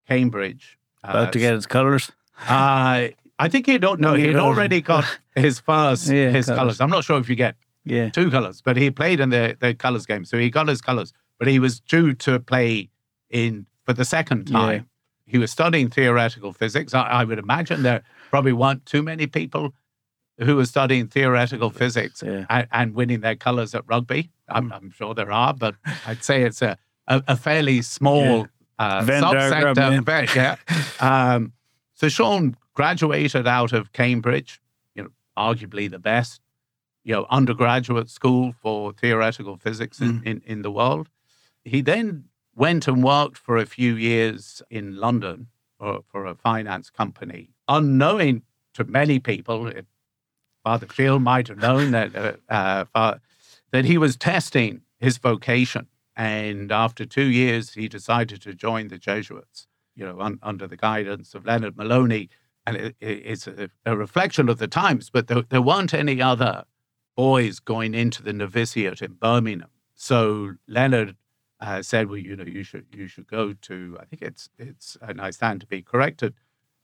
Cambridge. 0.09 0.79
About 1.03 1.33
to 1.33 1.39
get 1.39 1.55
his 1.55 1.67
colours. 1.67 2.13
Uh, 2.49 3.09
I 3.39 3.49
think 3.49 3.67
he 3.67 3.79
don't 3.79 4.01
know. 4.01 4.15
He 4.15 4.27
He'd 4.29 4.37
already 4.37 4.81
got 4.93 5.05
his 5.35 5.59
first 5.61 6.09
Yeah, 6.09 6.31
his 6.31 6.47
colours. 6.47 6.59
colours. 6.59 6.81
I'm 6.81 6.91
not 6.91 7.05
sure 7.05 7.19
if 7.19 7.29
you 7.29 7.37
get 7.37 7.57
Yeah. 7.85 8.09
two 8.11 8.31
colors, 8.31 8.63
but 8.63 8.77
he 8.77 8.91
played 8.91 9.21
in 9.21 9.31
the, 9.31 9.57
the 9.61 9.75
colors 9.75 10.07
game. 10.07 10.25
So 10.25 10.39
he 10.39 10.49
got 10.51 10.69
his 10.69 10.81
colors, 10.81 11.13
but 11.39 11.47
he 11.49 11.59
was 11.59 11.81
due 11.81 12.15
to 12.15 12.39
play 12.41 12.89
in 13.31 13.67
for 13.85 13.93
the 13.93 14.05
second 14.05 14.49
Yeah. 14.49 14.59
time. 14.59 14.87
He 15.27 15.39
was 15.39 15.51
studying 15.51 15.89
theoretical 15.91 16.53
physics. 16.53 16.95
I, 16.95 17.03
I 17.03 17.25
would 17.25 17.39
imagine 17.39 17.83
there 17.83 18.03
probably 18.31 18.53
weren't 18.53 18.85
too 18.87 19.03
many 19.03 19.27
people 19.27 19.75
who 20.39 20.57
were 20.57 20.67
studying 20.67 21.07
theoretical 21.09 21.71
physics 21.71 22.23
Yeah. 22.25 22.45
and, 22.51 22.67
and 22.73 22.95
winning 22.95 23.21
their 23.21 23.37
colors 23.37 23.75
at 23.75 23.85
rugby. 23.87 24.31
I'm, 24.49 24.71
Mm. 24.71 24.75
I'm 24.77 24.91
sure 24.91 25.15
there 25.15 25.31
are, 25.31 25.55
but 25.55 25.75
I'd 26.07 26.25
say 26.25 26.43
it's 26.43 26.61
a, 26.63 26.77
a, 27.07 27.23
a 27.29 27.37
fairly 27.37 27.83
small 27.83 28.47
uh, 28.79 29.03
Venn 29.05 29.23
diagram, 29.23 29.77
subsector. 30.05 30.35
Yeah. 30.35 30.57
Um, 31.01 31.53
so 31.95 32.09
Sean 32.09 32.57
graduated 32.75 33.47
out 33.47 33.73
of 33.73 33.93
Cambridge, 33.93 34.61
you 34.95 35.05
know, 35.05 35.11
arguably 35.39 35.89
the 35.91 36.01
best, 36.01 36.41
you 37.05 37.15
know, 37.15 37.27
undergraduate 37.31 38.11
school 38.11 38.55
for 38.61 38.93
theoretical 38.93 39.57
physics 39.57 40.01
in, 40.01 40.21
Mm. 40.21 40.27
in, 40.27 40.43
in 40.47 40.63
the 40.63 40.71
world. 40.73 41.09
He 41.65 41.81
then 41.81 42.25
went 42.57 42.89
and 42.89 43.03
worked 43.05 43.39
for 43.39 43.57
a 43.57 43.67
few 43.67 43.95
years 43.95 44.63
in 44.69 44.97
London 44.97 45.47
for, 45.79 46.01
for 46.11 46.27
a 46.27 46.35
finance 46.35 46.91
company, 46.91 47.51
unknowing 47.69 48.43
to 48.75 48.85
many 48.85 49.19
people. 49.21 49.69
It, 49.69 49.87
Father 50.65 50.87
Phil 50.87 51.21
might 51.21 51.49
have 51.49 51.59
known 51.59 51.91
that 51.91 52.39
uh, 52.49 52.85
uh, 52.95 53.19
that 53.71 53.85
he 53.85 53.99
was 53.99 54.17
testing 54.17 54.81
his 54.99 55.19
vocation, 55.19 55.87
and 56.17 56.73
after 56.73 57.05
two 57.05 57.27
years, 57.27 57.75
he 57.75 57.87
decided 57.87 58.41
to 58.43 58.55
join 58.55 58.89
the 58.89 58.99
Jesuits. 58.99 59.67
You 59.95 60.07
know, 60.07 60.21
un, 60.21 60.39
under 60.43 60.67
the 60.67 60.77
guidance 60.77 61.35
of 61.35 61.45
Leonard 61.45 61.77
Moloney, 61.77 62.31
and 62.67 62.77
it, 62.77 62.97
it, 62.99 63.23
it's 63.25 63.47
a, 63.47 63.69
a 63.85 63.97
reflection 63.97 64.49
of 64.49 64.59
the 64.59 64.67
times. 64.67 65.11
But 65.11 65.29
there, 65.29 65.43
there 65.43 65.63
weren't 65.63 65.95
any 65.95 66.21
other 66.21 66.65
boys 67.15 67.61
going 67.61 67.95
into 67.95 68.23
the 68.23 68.33
novitiate 68.33 69.03
in 69.03 69.13
Birmingham, 69.13 69.69
so 69.95 70.55
Leonard 70.67 71.15
uh, 71.61 71.83
said, 71.83 72.09
"Well, 72.09 72.19
you 72.19 72.37
know, 72.37 72.45
you 72.45 72.63
should 72.63 72.87
you 72.91 73.07
should 73.07 73.27
go 73.27 73.53
to. 73.53 73.99
I 74.01 74.07
think 74.07 74.23
it's 74.23 74.49
it's, 74.59 74.97
and 75.03 75.21
I 75.21 75.31
stand 75.31 75.61
to 75.61 75.67
be 75.67 75.83
corrected. 75.83 76.35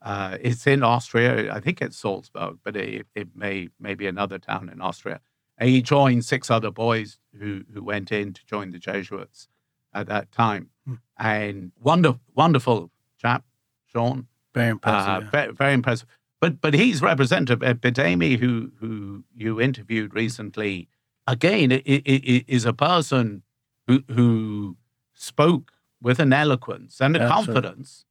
Uh, 0.01 0.37
it's 0.41 0.65
in 0.65 0.83
Austria. 0.83 1.53
I 1.53 1.59
think 1.59 1.81
it's 1.81 1.97
Salzburg, 1.97 2.57
but 2.63 2.75
it, 2.75 3.05
it 3.15 3.29
may 3.35 3.69
may 3.79 3.93
be 3.93 4.07
another 4.07 4.39
town 4.39 4.69
in 4.69 4.81
Austria. 4.81 5.19
And 5.57 5.69
he 5.69 5.81
joined 5.81 6.25
six 6.25 6.49
other 6.49 6.71
boys 6.71 7.19
who 7.39 7.63
who 7.73 7.83
went 7.83 8.11
in 8.11 8.33
to 8.33 8.45
join 8.45 8.71
the 8.71 8.79
Jesuits 8.79 9.47
at 9.93 10.07
that 10.07 10.31
time. 10.31 10.69
Hmm. 10.87 10.95
And 11.17 11.71
wonderful, 11.79 12.19
wonderful 12.33 12.89
chap, 13.19 13.43
Sean. 13.85 14.27
Very 14.55 14.69
impressive. 14.71 15.09
Uh, 15.09 15.19
yeah. 15.23 15.29
very, 15.29 15.53
very 15.53 15.73
impressive. 15.73 16.07
But 16.39 16.59
but 16.61 16.73
he's 16.73 17.01
representative. 17.03 17.61
Uh, 17.61 17.75
Bidemi, 17.75 18.39
who 18.39 18.71
who 18.79 19.23
you 19.35 19.61
interviewed 19.61 20.15
recently, 20.15 20.87
again, 21.27 21.71
i- 21.71 21.83
i- 21.87 22.01
i- 22.07 22.45
is 22.47 22.65
a 22.65 22.73
person 22.73 23.43
who 23.85 24.03
who 24.09 24.77
spoke 25.13 25.73
with 26.01 26.19
an 26.19 26.33
eloquence 26.33 26.99
and 26.99 27.15
a 27.15 27.19
Absolutely. 27.21 27.53
confidence. 27.61 28.05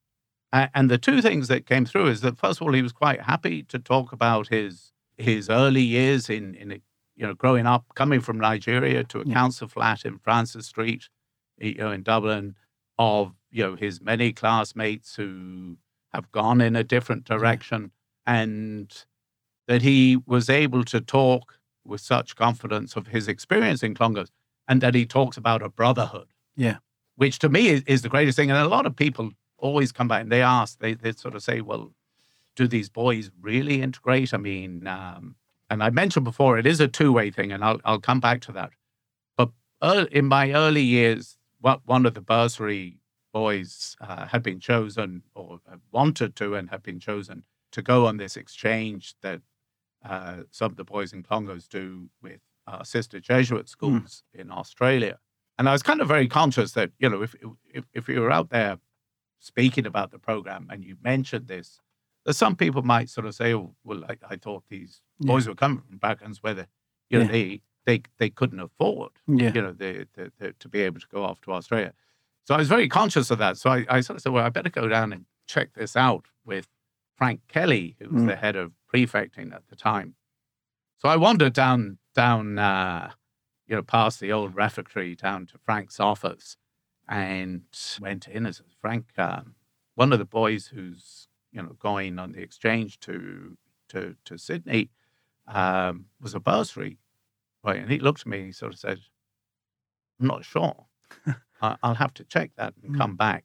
And 0.53 0.91
the 0.91 0.99
two 0.99 1.23
things 1.23 1.47
that 1.49 1.67
came 1.67 1.85
through 1.87 2.09
is 2.09 2.23
that 2.23 2.39
first 2.39 2.61
of 2.61 2.67
all, 2.67 2.73
he 2.73 2.83
was 2.83 2.93
quite 2.93 3.23
happy 3.23 3.63
to 3.65 3.79
talk 3.79 4.13
about 4.13 4.49
his 4.49 4.93
his 5.17 5.49
early 5.49 5.83
years 5.83 6.29
in 6.29 6.55
in 6.55 6.71
you 7.17 7.27
know 7.27 7.35
growing 7.35 7.67
up, 7.67 7.85
coming 7.95 8.21
from 8.21 8.39
Nigeria 8.39 9.05
to 9.05 9.21
a 9.21 9.25
Yeah. 9.25 9.35
council 9.35 9.69
flat 9.69 10.05
in 10.05 10.19
Francis 10.19 10.67
Street, 10.67 11.09
you 11.59 11.75
know, 11.75 11.93
in 11.93 12.03
Dublin, 12.03 12.57
of 12.99 13.35
you 13.51 13.63
know 13.65 13.77
his 13.77 14.01
many 14.01 14.33
classmates 14.33 15.15
who 15.17 15.79
have 16.13 16.31
gone 16.33 16.61
in 16.61 16.75
a 16.75 16.83
different 16.85 17.25
direction, 17.25 17.93
and 18.27 19.05
that 19.69 19.83
he 19.83 20.17
was 20.27 20.51
able 20.51 20.85
to 20.85 21.01
talk 21.01 21.59
with 21.85 22.01
such 22.01 22.35
confidence 22.37 22.97
of 22.97 23.07
his 23.09 23.29
experience 23.29 23.83
in 23.85 23.95
Clongowes, 23.95 24.31
and 24.67 24.81
that 24.81 24.95
he 24.95 25.07
talks 25.07 25.37
about 25.37 25.63
a 25.63 25.69
brotherhood. 25.69 26.29
Yeah. 26.57 26.79
which 27.17 27.39
to 27.39 27.49
me 27.49 27.69
is, 27.69 27.83
is 27.87 28.03
the 28.03 28.09
greatest 28.09 28.37
thing. 28.37 28.51
And 28.51 28.59
a 28.59 28.69
lot 28.69 28.87
of 28.87 28.97
people 28.97 29.31
always 29.61 29.93
come 29.93 30.09
back 30.09 30.23
and 30.23 30.33
they 30.33 30.43
ask, 30.43 30.79
they 30.79 30.95
they 30.95 31.13
sort 31.13 31.35
of 31.35 31.43
say, 31.43 31.61
well, 31.61 31.93
do 32.57 32.67
these 32.67 32.89
boys 32.89 33.31
really 33.41 33.83
integrate? 33.83 34.35
I 34.35 34.39
mean, 34.39 34.87
um, 34.87 35.37
and 35.69 35.83
I 35.83 35.91
mentioned 35.91 36.25
before, 36.25 36.59
it 36.59 36.67
is 36.67 36.81
a 36.81 36.89
two 36.89 37.13
way 37.13 37.31
thing, 37.31 37.53
and 37.53 37.65
I'll 37.65 37.81
I'll 37.85 38.01
come 38.01 38.21
back 38.21 38.41
to 38.43 38.53
that. 38.53 38.71
But 39.37 39.51
in 40.13 40.27
my 40.27 40.53
early 40.53 40.83
years, 40.83 41.39
what 41.61 41.81
one 41.85 42.07
of 42.07 42.15
the 42.15 42.21
bursary 42.21 42.99
boys 43.33 43.97
uh, 44.01 44.27
had 44.27 44.43
been 44.43 44.61
chosen 44.61 45.23
or 45.35 45.61
uh, 45.71 45.77
wanted 45.93 46.35
to 46.37 46.55
and 46.55 46.71
had 46.71 46.83
been 46.83 46.99
chosen 47.01 47.45
to 47.73 47.83
go 47.83 48.07
on 48.07 48.17
this 48.17 48.37
exchange 48.37 49.15
that 49.23 49.41
uh, 50.05 50.39
some 50.51 50.73
of 50.73 50.77
the 50.77 50.85
boys 50.85 51.13
in 51.13 51.23
Clongowes 51.23 51.69
do 51.69 52.09
with 52.21 52.41
uh, 52.67 52.83
sister 52.83 53.21
Jesuit 53.21 53.69
schools 53.69 54.25
in 54.35 54.51
Australia. 54.51 55.19
And 55.59 55.69
I 55.69 55.73
was 55.73 55.83
kind 55.83 56.01
of 56.01 56.09
very 56.09 56.27
conscious 56.27 56.73
that, 56.73 56.91
you 56.99 57.09
know, 57.09 57.23
if, 57.23 57.35
if, 57.73 57.85
if 57.93 58.09
you 58.09 58.21
were 58.21 58.33
out 58.33 58.51
there 58.51 58.79
speaking 59.41 59.87
about 59.87 60.11
the 60.13 60.19
program 60.19 60.69
and 60.71 60.85
you 60.85 60.97
mentioned 61.03 61.49
this, 61.49 61.81
that 62.25 62.35
some 62.35 62.55
people 62.55 62.83
might 62.83 63.09
sort 63.09 63.27
of 63.27 63.35
say, 63.35 63.53
oh, 63.55 63.75
well, 63.83 64.05
I, 64.09 64.17
I 64.31 64.37
thought 64.37 64.63
these 64.69 65.01
Yeah. 65.19 65.33
boys 65.33 65.49
were 65.49 65.55
coming 65.55 65.81
from 65.81 65.99
backgrounds 65.99 66.43
where, 66.43 66.55
they, 66.55 66.67
you 67.09 67.19
know, 67.19 67.25
Yeah. 67.25 67.31
they, 67.33 67.63
they, 67.87 68.03
they 68.19 68.31
couldn't 68.31 68.61
afford 68.61 69.11
yeah. 69.27 69.53
you 69.53 69.63
know, 69.63 69.73
the, 69.73 70.07
the, 70.15 70.31
the, 70.39 70.53
to 70.61 70.69
be 70.69 70.83
able 70.83 71.01
to 71.01 71.09
go 71.13 71.25
off 71.25 71.41
to 71.43 71.53
Australia. 71.53 71.93
So 72.45 72.55
I 72.55 72.59
was 72.59 72.69
very 72.69 72.89
conscious 72.89 73.31
of 73.31 73.39
that. 73.39 73.57
So 73.57 73.71
I, 73.71 73.87
I 73.89 74.01
sort 74.01 74.17
of 74.19 74.23
said, 74.23 74.33
well, 74.33 74.45
I 74.45 74.51
better 74.51 74.71
go 74.71 74.87
down 74.89 75.13
and 75.13 75.25
check 75.47 75.73
this 75.75 75.97
out 75.97 76.27
with 76.45 76.69
Frank 77.17 77.41
Kelly, 77.49 77.97
who 77.99 78.09
was 78.11 78.23
Mm. 78.23 78.27
the 78.29 78.37
head 78.37 78.57
of 78.57 78.73
prefecting 78.87 79.53
at 79.55 79.67
the 79.69 79.77
time. 79.77 80.15
So 80.99 81.09
I 81.09 81.17
wandered 81.17 81.55
down, 81.55 81.99
down, 82.15 82.59
uh, 82.59 83.13
you 83.67 83.77
know, 83.77 83.83
past 83.83 84.21
the 84.21 84.33
old 84.33 84.55
refectory 84.55 85.15
down 85.15 85.47
to 85.47 85.59
Frank's 85.59 85.99
office 86.01 86.57
and 87.11 87.63
went 88.01 88.27
in 88.29 88.47
as 88.47 88.63
Frank, 88.81 89.07
um, 89.19 89.55
one 89.97 90.13
of 90.15 90.19
the 90.19 90.25
boys 90.25 90.69
who's, 90.69 91.29
you 91.53 91.61
know, 91.63 91.77
going 91.79 92.19
on 92.19 92.33
the 92.33 92.41
exchange 92.41 92.99
to, 93.01 93.59
to, 93.89 94.15
to 94.25 94.39
Sydney 94.39 94.89
um, 95.47 96.07
was 96.21 96.35
a 96.35 96.41
bursary 96.41 96.97
Right. 97.63 97.79
And 97.83 97.91
he 97.91 97.99
looked 97.99 98.21
at 98.23 98.27
me 98.27 98.39
and 98.39 98.47
he 98.47 98.53
sort 98.53 98.73
of 98.73 98.79
said, 98.79 99.01
I'm 100.19 100.27
not 100.29 100.47
sure. 100.47 100.87
I- 101.61 101.77
I'll 101.83 101.95
have 101.97 102.15
to 102.15 102.25
check 102.25 102.53
that 102.57 102.73
and 102.83 102.95
Mm. 102.95 102.99
come 102.99 103.17
back. 103.17 103.45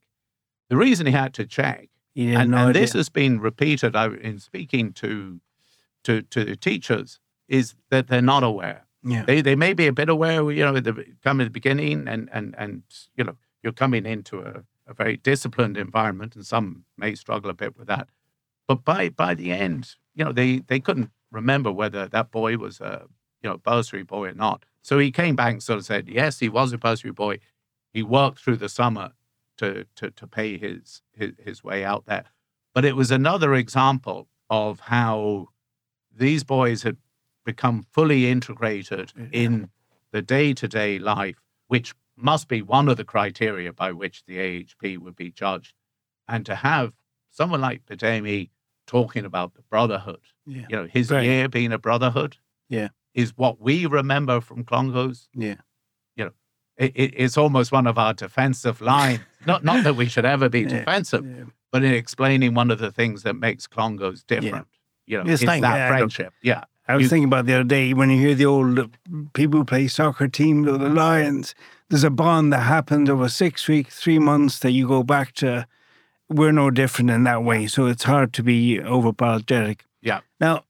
The 0.70 0.76
reason 0.78 1.04
he 1.06 1.12
had 1.12 1.34
to 1.34 1.44
check, 1.44 1.90
He 2.14 2.32
had 2.32 2.42
and, 2.42 2.50
no 2.52 2.66
and 2.68 2.74
this 2.74 2.94
has 2.94 3.10
been 3.10 3.40
repeated 3.40 3.94
in 3.94 4.38
speaking 4.38 4.94
to, 4.94 5.40
to, 6.04 6.22
to 6.22 6.44
the 6.46 6.56
teachers, 6.56 7.20
is 7.46 7.74
that 7.90 8.08
they're 8.08 8.22
not 8.22 8.42
aware. 8.42 8.86
yeah. 9.02 9.24
They, 9.26 9.42
they 9.42 9.54
may 9.54 9.74
be 9.74 9.86
a 9.86 9.92
bit 9.92 10.08
aware, 10.08 10.50
you 10.50 10.64
know, 10.64 10.74
at 10.76 10.84
the, 10.84 11.04
come 11.22 11.42
at 11.42 11.44
the 11.44 11.50
beginning 11.50 12.08
and, 12.08 12.30
and, 12.32 12.54
and, 12.56 12.84
you 13.16 13.24
know, 13.24 13.36
you're 13.66 13.72
coming 13.72 14.06
into 14.06 14.38
a, 14.38 14.62
a 14.86 14.94
very 14.94 15.16
disciplined 15.16 15.76
environment 15.76 16.36
and 16.36 16.46
some 16.46 16.84
may 16.96 17.16
struggle 17.16 17.50
a 17.50 17.54
bit 17.54 17.76
with 17.76 17.88
that. 17.88 18.08
But 18.68 18.84
by, 18.84 19.08
by 19.08 19.34
the 19.34 19.50
end, 19.50 19.96
you 20.14 20.24
know, 20.24 20.30
they, 20.30 20.60
they 20.68 20.78
couldn't 20.78 21.10
remember 21.32 21.72
whether 21.72 22.06
that 22.06 22.30
boy 22.30 22.58
was 22.58 22.80
a, 22.80 23.06
you 23.42 23.50
know, 23.50 23.56
bursary 23.56 24.04
boy 24.04 24.28
or 24.28 24.34
not. 24.34 24.64
So 24.82 25.00
he 25.00 25.10
came 25.10 25.34
back 25.34 25.54
and 25.54 25.60
sort 25.60 25.80
of 25.80 25.84
said, 25.84 26.08
yes, 26.08 26.38
he 26.38 26.48
was 26.48 26.72
a 26.72 26.78
bursary 26.78 27.10
boy. 27.10 27.40
He 27.92 28.04
worked 28.04 28.38
through 28.38 28.58
the 28.58 28.68
summer 28.68 29.10
to, 29.56 29.84
to, 29.96 30.12
to 30.12 30.26
pay 30.28 30.58
his, 30.58 31.02
his, 31.18 31.32
his 31.44 31.64
way 31.64 31.84
out 31.84 32.06
there. 32.06 32.26
But 32.72 32.84
it 32.84 32.94
was 32.94 33.10
another 33.10 33.52
example 33.52 34.28
of 34.48 34.78
how 34.78 35.48
these 36.16 36.44
boys 36.44 36.84
had 36.84 36.98
become 37.44 37.84
fully 37.90 38.30
integrated 38.30 39.12
in 39.32 39.70
the 40.12 40.22
day 40.22 40.54
to 40.54 40.68
day 40.68 41.00
life, 41.00 41.42
which 41.66 41.94
must 42.16 42.48
be 42.48 42.62
one 42.62 42.88
of 42.88 42.96
the 42.96 43.04
criteria 43.04 43.72
by 43.72 43.92
which 43.92 44.24
the 44.26 44.38
AHP 44.38 44.98
would 44.98 45.16
be 45.16 45.30
judged. 45.30 45.74
And 46.28 46.44
to 46.46 46.54
have 46.56 46.92
someone 47.30 47.60
like 47.60 47.84
Bidemi 47.86 48.50
talking 48.86 49.24
about 49.24 49.54
the 49.54 49.62
brotherhood, 49.62 50.20
Yeah. 50.46 50.66
you 50.68 50.76
know, 50.76 50.86
his 50.86 51.10
Right. 51.10 51.24
year 51.24 51.48
being 51.48 51.72
a 51.72 51.78
brotherhood, 51.78 52.38
Yeah. 52.68 52.88
is 53.14 53.36
what 53.36 53.60
we 53.60 53.86
remember 53.86 54.40
from 54.40 54.64
Clongowes. 54.64 55.28
Yeah. 55.34 55.56
It, 56.78 56.92
it, 56.94 57.14
it's 57.16 57.38
almost 57.38 57.72
one 57.72 57.86
of 57.86 57.96
our 57.96 58.12
defensive 58.12 58.82
lines. 58.82 59.20
not, 59.46 59.64
not 59.64 59.82
that 59.84 59.96
we 59.96 60.08
should 60.08 60.26
ever 60.26 60.50
be 60.50 60.60
Yeah. 60.60 60.80
defensive, 60.80 61.24
Yeah. 61.24 61.44
but 61.72 61.82
in 61.82 61.94
explaining 61.94 62.52
one 62.52 62.70
of 62.70 62.78
the 62.78 62.92
things 62.92 63.22
that 63.22 63.32
makes 63.34 63.66
Clongowes 63.66 64.22
different. 64.26 64.66
you 65.06 65.16
know, 65.16 65.22
It's 65.22 65.40
it's, 65.40 65.48
like, 65.48 65.62
that 65.62 65.88
friendship. 65.88 66.34
Yeah. 66.42 66.64
I 66.86 66.96
was 66.96 67.04
You- 67.04 67.08
thinking 67.08 67.28
about 67.28 67.46
the 67.46 67.54
other 67.54 67.64
day 67.64 67.94
when 67.94 68.10
you 68.10 68.18
hear 68.18 68.34
the 68.34 68.44
old 68.44 68.90
people 69.32 69.60
who 69.60 69.64
play 69.64 69.88
soccer 69.88 70.28
team, 70.28 70.64
the 70.64 70.72
Lions. 70.76 71.54
There's 71.88 72.04
a 72.04 72.10
bond 72.10 72.52
that 72.52 72.60
happens 72.60 73.08
over 73.08 73.28
six 73.28 73.68
weeks, 73.68 73.98
three 74.00 74.18
months 74.18 74.58
that 74.60 74.72
you 74.72 74.88
go 74.88 75.02
back 75.02 75.32
to. 75.34 75.66
We're 76.28 76.52
no 76.52 76.70
different 76.70 77.10
in 77.10 77.22
that 77.24 77.44
way, 77.44 77.68
so 77.68 77.86
it's 77.86 78.02
hard 78.02 78.32
to 78.34 78.42
be 78.42 78.80
over 78.80 79.08
apologetic. 79.08 79.84
Yeah. 80.02 80.20
Now, 80.40 80.64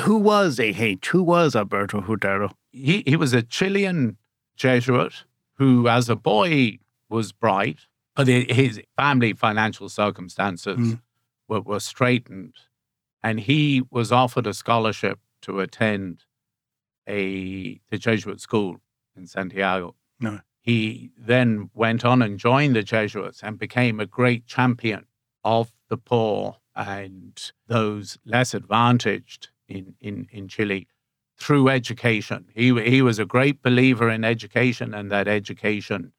who 0.00 0.16
was 0.18 0.60
AH? 0.60 1.06
Who 1.10 1.22
was 1.22 1.56
Alberto 1.56 2.02
Hurtado? 2.02 2.50
he, 2.70 3.02
he 3.06 3.16
was 3.16 3.32
a 3.32 3.42
Chilean 3.42 4.18
Jesuit 4.56 5.24
who, 5.54 5.88
as 5.88 6.08
a 6.10 6.14
boy, 6.16 6.78
was 7.08 7.32
bright, 7.32 7.78
but 8.14 8.26
his 8.28 8.80
family 8.96 9.32
financial 9.32 9.88
circumstances 9.88 10.76
Mm. 10.78 11.00
were, 11.48 11.62
were 11.62 11.80
straightened, 11.80 12.54
and 13.22 13.40
he 13.40 13.82
was 13.90 14.12
offered 14.12 14.46
a 14.46 14.52
scholarship 14.52 15.18
to 15.42 15.60
attend 15.60 16.24
a 17.08 17.80
the 17.90 17.96
Jesuit 17.98 18.40
school 18.40 18.76
in 19.16 19.26
Santiago. 19.26 19.94
No. 20.20 20.40
He 20.68 21.12
then 21.16 21.70
went 21.72 22.04
on 22.04 22.20
and 22.20 22.38
joined 22.38 22.76
the 22.76 22.82
Jesuits 22.82 23.42
and 23.42 23.58
became 23.58 23.98
a 23.98 24.04
great 24.04 24.46
champion 24.46 25.06
of 25.42 25.72
the 25.88 25.96
poor 25.96 26.58
and 26.76 27.40
those 27.68 28.18
less 28.26 28.52
advantaged 28.52 29.48
in, 29.66 29.94
in, 29.98 30.28
in 30.30 30.46
Chile 30.46 30.86
through 31.38 31.70
education. 31.70 32.44
He, 32.54 32.78
he 32.82 33.00
was 33.00 33.18
a 33.18 33.24
great 33.24 33.62
believer 33.62 34.10
in 34.10 34.24
education 34.24 34.92
and 34.92 35.10
that 35.10 35.26
education 35.26 36.12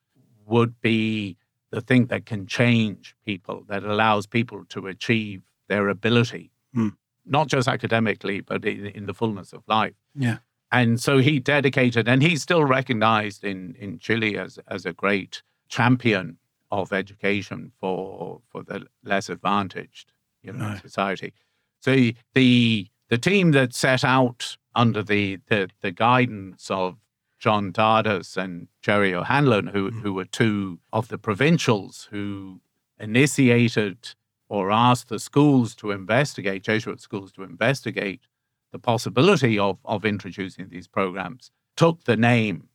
would 0.48 0.82
be 0.82 1.38
the 1.70 1.82
thing 1.82 2.08
that 2.08 2.26
can 2.26 2.48
change 2.48 3.16
people, 3.24 3.64
that 3.68 3.84
allows 3.84 4.26
people 4.26 4.66
to 4.70 4.88
achieve 4.88 5.44
their 5.68 5.90
ability, 5.90 6.50
Hmm. 6.74 6.90
not 7.24 7.50
just 7.50 7.68
academically, 7.68 8.42
but 8.42 8.66
in, 8.66 8.88
in 8.88 9.06
the 9.06 9.14
fullness 9.14 9.54
of 9.54 9.62
life. 9.68 9.94
Yeah. 10.16 10.40
And 10.72 11.00
so 11.02 11.18
he 11.18 11.40
dedicated, 11.40 12.08
and 12.08 12.22
he's 12.22 12.42
still 12.44 12.64
recognized 12.64 13.44
in, 13.44 13.76
in 13.80 13.98
Chile 14.00 14.38
as, 14.38 14.60
as 14.68 14.86
a 14.86 14.94
great 14.94 15.42
champion 15.68 16.38
of 16.72 16.94
education 16.94 17.72
for, 17.80 18.42
for 18.52 18.64
the 18.64 18.86
less 19.04 19.30
advantaged 19.30 20.14
you 20.44 20.54
know, 20.54 20.66
in 20.66 20.72
Right. 20.74 20.82
society. 20.82 21.34
So 21.82 22.12
the 22.34 22.88
the 23.10 23.18
team 23.18 23.52
that 23.52 23.74
set 23.74 24.04
out 24.04 24.56
under 24.76 25.02
the, 25.02 25.40
the, 25.48 25.68
the 25.82 25.90
guidance 25.92 26.70
of 26.70 26.98
John 27.40 27.72
Dardis 27.74 28.38
and 28.38 28.68
Gerry 28.84 29.16
O'Hanlon, 29.16 29.66
who, 29.68 29.90
Mm. 29.90 30.02
who 30.02 30.14
were 30.14 30.26
two 30.26 30.78
of 30.94 31.08
the 31.08 31.18
provincials 31.18 32.08
who 32.12 32.62
initiated 33.00 34.14
or 34.48 34.72
asked 34.72 35.10
the 35.10 35.18
schools 35.20 35.74
to 35.76 35.90
investigate, 35.90 36.62
Jesuit 36.64 37.02
schools 37.02 37.32
to 37.32 37.42
investigate 37.44 38.22
the 38.72 38.80
possibility 38.80 39.58
of, 39.58 39.78
of 39.86 40.06
introducing 40.06 40.70
these 40.70 40.88
programs, 40.88 41.52
took 41.76 42.04
the 42.06 42.18
name 42.18 42.68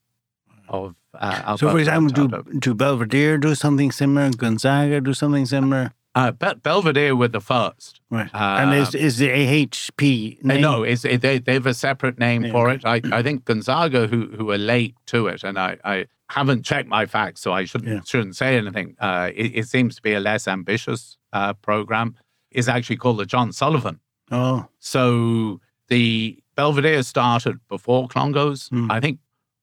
of 0.68 0.94
uh, 1.14 1.56
So, 1.56 1.70
for 1.70 1.78
example, 1.78 2.28
do, 2.28 2.42
do 2.58 2.74
Belvedere 2.74 3.38
do 3.38 3.54
something 3.54 3.92
similar? 3.92 4.30
Gonzaga 4.30 5.00
do 5.00 5.14
something 5.14 5.46
similar? 5.46 5.92
uh, 6.16 6.30
Be- 6.32 6.54
Belvedere 6.62 7.14
were 7.14 7.28
the 7.28 7.40
first. 7.40 8.00
Right. 8.10 8.30
and 8.32 8.72
is, 8.74 8.94
is 8.94 9.18
the 9.18 9.28
AHP 9.28 10.38
Uh, 10.44 10.46
name? 10.48 10.60
no, 10.60 10.82
it's, 10.82 11.04
it, 11.04 11.20
they, 11.20 11.38
they 11.38 11.54
have 11.54 11.66
a 11.66 11.74
separate 11.74 12.18
name 12.18 12.44
Yeah, 12.44 12.52
for 12.52 12.70
okay. 12.70 12.98
it. 12.98 13.12
I, 13.12 13.18
I 13.18 13.22
think 13.22 13.44
Gonzaga, 13.44 14.06
who 14.06 14.26
who 14.36 14.50
are 14.50 14.58
late 14.58 14.94
to 15.06 15.26
it, 15.28 15.44
and 15.44 15.58
I, 15.58 15.76
I 15.84 16.06
haven't 16.30 16.64
checked 16.64 16.88
my 16.88 17.06
facts, 17.06 17.40
so 17.42 17.52
I 17.52 17.64
shouldn't 17.64 17.90
Yeah. 17.92 18.00
shouldn't 18.04 18.36
say 18.36 18.56
anything. 18.56 18.96
Uh, 18.98 19.30
it, 19.34 19.52
it 19.60 19.68
seems 19.68 19.96
to 19.96 20.02
be 20.02 20.14
a 20.14 20.20
less 20.20 20.48
ambitious 20.48 21.18
uh, 21.32 21.52
program. 21.54 22.14
Is 22.50 22.68
actually 22.68 22.96
called 22.98 23.18
the 23.18 23.26
John 23.26 23.52
Sullivan. 23.52 23.98
Oh, 24.30 24.66
So 24.78 25.60
the 25.88 26.38
Belvedere 26.57 27.03
started 27.03 27.59
before 27.68 28.09
Clongowes. 28.09 28.68
Hmm. 28.68 28.90
I 28.90 29.01
think 29.01 29.18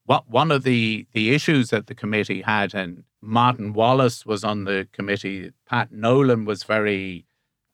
what 0.06 0.30
one 0.30 0.52
of 0.52 0.64
the 0.64 1.08
the 1.14 1.34
issues 1.34 1.70
that 1.70 1.88
the 1.88 1.96
committee 1.96 2.42
had, 2.42 2.74
and 2.74 3.04
Martin 3.22 3.74
Wallace 3.74 4.26
was 4.26 4.44
on 4.44 4.66
the 4.66 4.88
committee. 4.92 5.52
Pat 5.68 5.92
Nolan 5.92 6.46
was 6.46 6.64
very 6.64 7.26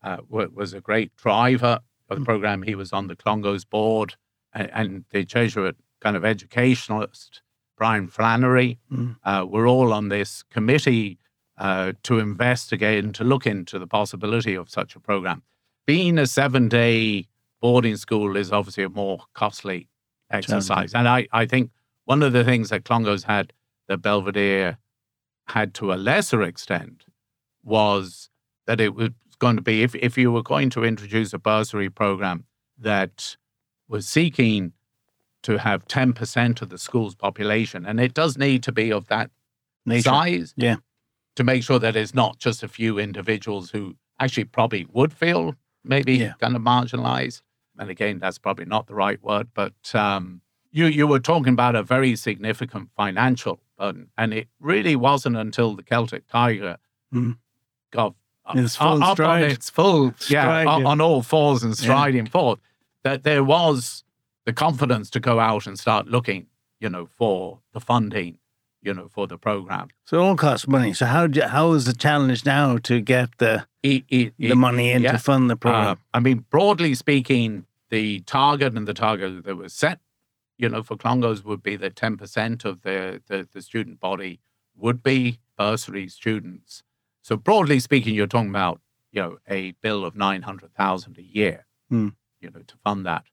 uh, 0.02 0.18
was 0.28 0.72
a 0.72 0.80
great 0.80 1.14
driver 1.16 1.80
of 2.08 2.16
the 2.16 2.20
Hmm. 2.20 2.24
program. 2.24 2.62
He 2.62 2.74
was 2.74 2.92
on 2.92 3.08
the 3.08 3.16
Clongowes 3.16 3.64
board, 3.64 4.14
and, 4.52 4.70
and 4.72 5.04
the 5.10 5.24
Jesuit 5.24 5.76
kind 6.00 6.16
of 6.16 6.24
educationalist 6.24 7.42
Brian 7.76 8.08
Flannery 8.08 8.78
Hmm. 8.88 9.12
uh, 9.24 9.44
were 9.48 9.66
all 9.66 9.92
on 9.92 10.08
this 10.08 10.42
committee 10.44 11.18
uh, 11.56 11.92
to 12.04 12.18
investigate 12.20 13.04
and 13.04 13.14
to 13.16 13.24
look 13.24 13.46
into 13.46 13.78
the 13.80 13.86
possibility 13.86 14.54
of 14.54 14.70
such 14.70 14.94
a 14.94 15.00
program. 15.00 15.42
Being 15.86 16.18
a 16.18 16.26
seven 16.26 16.68
day 16.68 17.26
boarding 17.60 17.96
school 17.96 18.36
is 18.36 18.52
obviously 18.52 18.84
a 18.84 18.88
more 18.88 19.20
costly 19.34 19.88
exercise. 20.30 20.94
And 20.94 21.08
I, 21.08 21.26
I 21.32 21.46
think 21.46 21.70
one 22.04 22.22
of 22.22 22.32
the 22.32 22.44
things 22.44 22.70
that 22.70 22.84
Clongowes 22.84 23.24
had 23.24 23.52
that 23.88 23.98
Belvedere 23.98 24.78
had 25.46 25.74
to 25.74 25.92
a 25.92 25.96
lesser 25.96 26.42
extent 26.42 27.04
was 27.64 28.28
that 28.66 28.80
it 28.80 28.94
was 28.94 29.10
going 29.38 29.56
to 29.56 29.62
be, 29.62 29.82
if, 29.82 29.94
if 29.94 30.18
you 30.18 30.30
were 30.30 30.42
going 30.42 30.70
to 30.70 30.84
introduce 30.84 31.32
a 31.32 31.38
bursary 31.38 31.88
program 31.88 32.44
that 32.78 33.36
was 33.88 34.06
seeking 34.06 34.72
to 35.42 35.56
have 35.58 35.86
10% 35.86 36.60
of 36.62 36.68
the 36.68 36.78
school's 36.78 37.14
population, 37.14 37.86
and 37.86 38.00
it 38.00 38.12
does 38.12 38.36
need 38.36 38.62
to 38.64 38.72
be 38.72 38.92
of 38.92 39.06
that 39.08 39.30
nature. 39.86 40.02
size 40.10 40.52
Yeah. 40.56 40.76
to 41.36 41.44
make 41.44 41.62
sure 41.62 41.78
that 41.78 41.96
it's 41.96 42.14
not 42.14 42.38
just 42.38 42.62
a 42.62 42.68
few 42.68 42.98
individuals 42.98 43.70
who 43.70 43.96
actually 44.20 44.44
probably 44.44 44.86
would 44.92 45.12
feel 45.12 45.54
maybe 45.84 46.16
Yeah. 46.16 46.32
kind 46.40 46.56
of 46.56 46.62
marginalized. 46.62 47.40
And 47.78 47.90
again, 47.90 48.18
that's 48.18 48.38
probably 48.38 48.64
not 48.64 48.86
the 48.86 48.94
right 48.94 49.22
word, 49.22 49.48
but 49.54 49.94
um, 49.94 50.40
you 50.70 50.86
you 50.86 51.06
were 51.06 51.20
talking 51.20 51.52
about 51.52 51.74
a 51.76 51.82
very 51.82 52.16
significant 52.16 52.90
financial 52.96 53.60
burden, 53.78 54.10
and 54.18 54.34
it 54.34 54.48
really 54.60 54.96
wasn't 54.96 55.36
until 55.36 55.74
the 55.76 55.82
Celtic 55.82 56.26
Tiger 56.28 56.76
Mhm. 57.14 57.38
got 57.92 58.14
its 58.54 58.76
full 58.76 59.02
up 59.02 59.10
on 59.10 59.14
stride. 59.16 59.44
its 59.44 59.70
full 59.70 60.06
yeah 60.28 60.42
Stride, 60.42 60.66
on, 60.66 60.80
yeah. 60.82 60.88
on 60.88 61.00
all 61.00 61.22
fours 61.22 61.62
and 61.62 61.76
striding 61.76 62.26
forth 62.26 62.58
that 63.04 63.22
there 63.22 63.44
was 63.44 64.04
the 64.44 64.52
confidence 64.52 65.08
to 65.10 65.20
go 65.20 65.38
out 65.38 65.66
and 65.66 65.78
start 65.78 66.06
looking, 66.08 66.46
you 66.80 66.88
know, 66.88 67.06
for 67.16 67.60
the 67.72 67.80
funding, 67.80 68.38
you 68.82 68.92
know, 68.94 69.06
for 69.08 69.26
the 69.26 69.36
program. 69.38 69.88
So 70.04 70.18
it 70.18 70.22
all 70.24 70.36
costs 70.36 70.66
money. 70.66 70.92
So 70.94 71.06
how 71.06 71.26
do, 71.26 71.42
how 71.42 71.72
is 71.72 71.84
the 71.84 71.92
challenge 71.94 72.44
now 72.46 72.78
to 72.78 73.00
get 73.00 73.36
the 73.38 73.66
It, 73.82 74.04
it, 74.08 74.34
the 74.38 74.54
money 74.56 74.90
in 74.90 75.02
yeah. 75.02 75.12
to 75.12 75.18
fund 75.18 75.48
the 75.50 75.54
Uh, 75.54 75.56
program? 75.56 75.98
I 76.14 76.20
mean, 76.20 76.44
broadly 76.50 76.94
speaking, 76.94 77.66
the 77.90 78.20
target 78.20 78.74
and 78.74 78.86
the 78.86 78.94
target 78.94 79.44
that 79.44 79.56
was 79.56 79.72
set, 79.72 80.00
you 80.56 80.68
know, 80.68 80.82
for 80.82 80.96
Clongowes 80.96 81.44
would 81.44 81.62
be 81.62 81.76
that 81.76 81.94
10% 81.94 82.64
of 82.64 82.82
the, 82.82 83.22
the, 83.28 83.48
the 83.52 83.62
student 83.62 84.00
body 84.00 84.40
would 84.76 85.02
be 85.02 85.38
bursary 85.56 86.08
students. 86.08 86.82
So 87.22 87.36
broadly 87.36 87.80
speaking, 87.80 88.14
you're 88.14 88.26
talking 88.26 88.50
about, 88.50 88.80
you 89.12 89.22
know, 89.22 89.38
a 89.48 89.72
bill 89.82 90.04
of 90.04 90.16
900,000 90.16 91.18
a 91.18 91.22
year, 91.22 91.66
Hmm. 91.88 92.08
you 92.40 92.50
know, 92.50 92.60
to 92.66 92.76
fund 92.84 93.06
that. 93.06 93.24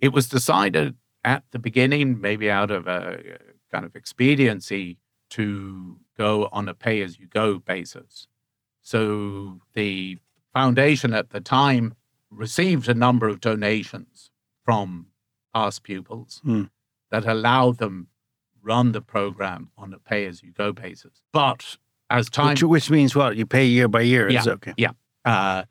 It 0.00 0.12
was 0.12 0.28
decided 0.28 0.96
at 1.24 1.44
the 1.50 1.58
beginning, 1.58 2.20
maybe 2.20 2.50
out 2.50 2.70
of 2.70 2.86
a 2.86 3.38
kind 3.72 3.84
of 3.84 3.94
expediency, 3.96 4.98
to 5.30 5.98
go 6.16 6.48
on 6.52 6.68
a 6.68 6.74
pay 6.74 7.02
as 7.02 7.18
you 7.18 7.26
go 7.26 7.58
basis. 7.58 8.28
So 8.82 9.60
the 9.74 10.18
foundation 10.52 11.12
at 11.12 11.30
the 11.30 11.40
time 11.40 11.94
received 12.36 12.88
a 12.88 12.94
number 12.94 13.28
of 13.28 13.40
donations 13.40 14.30
from 14.64 15.06
past 15.54 15.82
pupils 15.82 16.40
Hmm. 16.44 16.64
that 17.10 17.24
allowed 17.26 17.78
them 17.78 18.08
run 18.62 18.92
the 18.92 19.00
program 19.00 19.70
on 19.78 19.92
a 19.94 19.98
pay 19.98 20.26
as 20.26 20.42
you 20.42 20.52
go 20.52 20.72
basis. 20.72 21.22
But 21.32 21.76
as 22.10 22.28
time 22.28 22.50
which, 22.50 22.62
which 22.62 22.90
means 22.90 23.14
what? 23.14 23.36
You 23.36 23.46
pay 23.46 23.64
year 23.66 23.88
by 23.88 24.02
year. 24.02 24.28
Yeah. 24.28 24.42
Okay? 24.46 24.74
uh, 25.24 25.64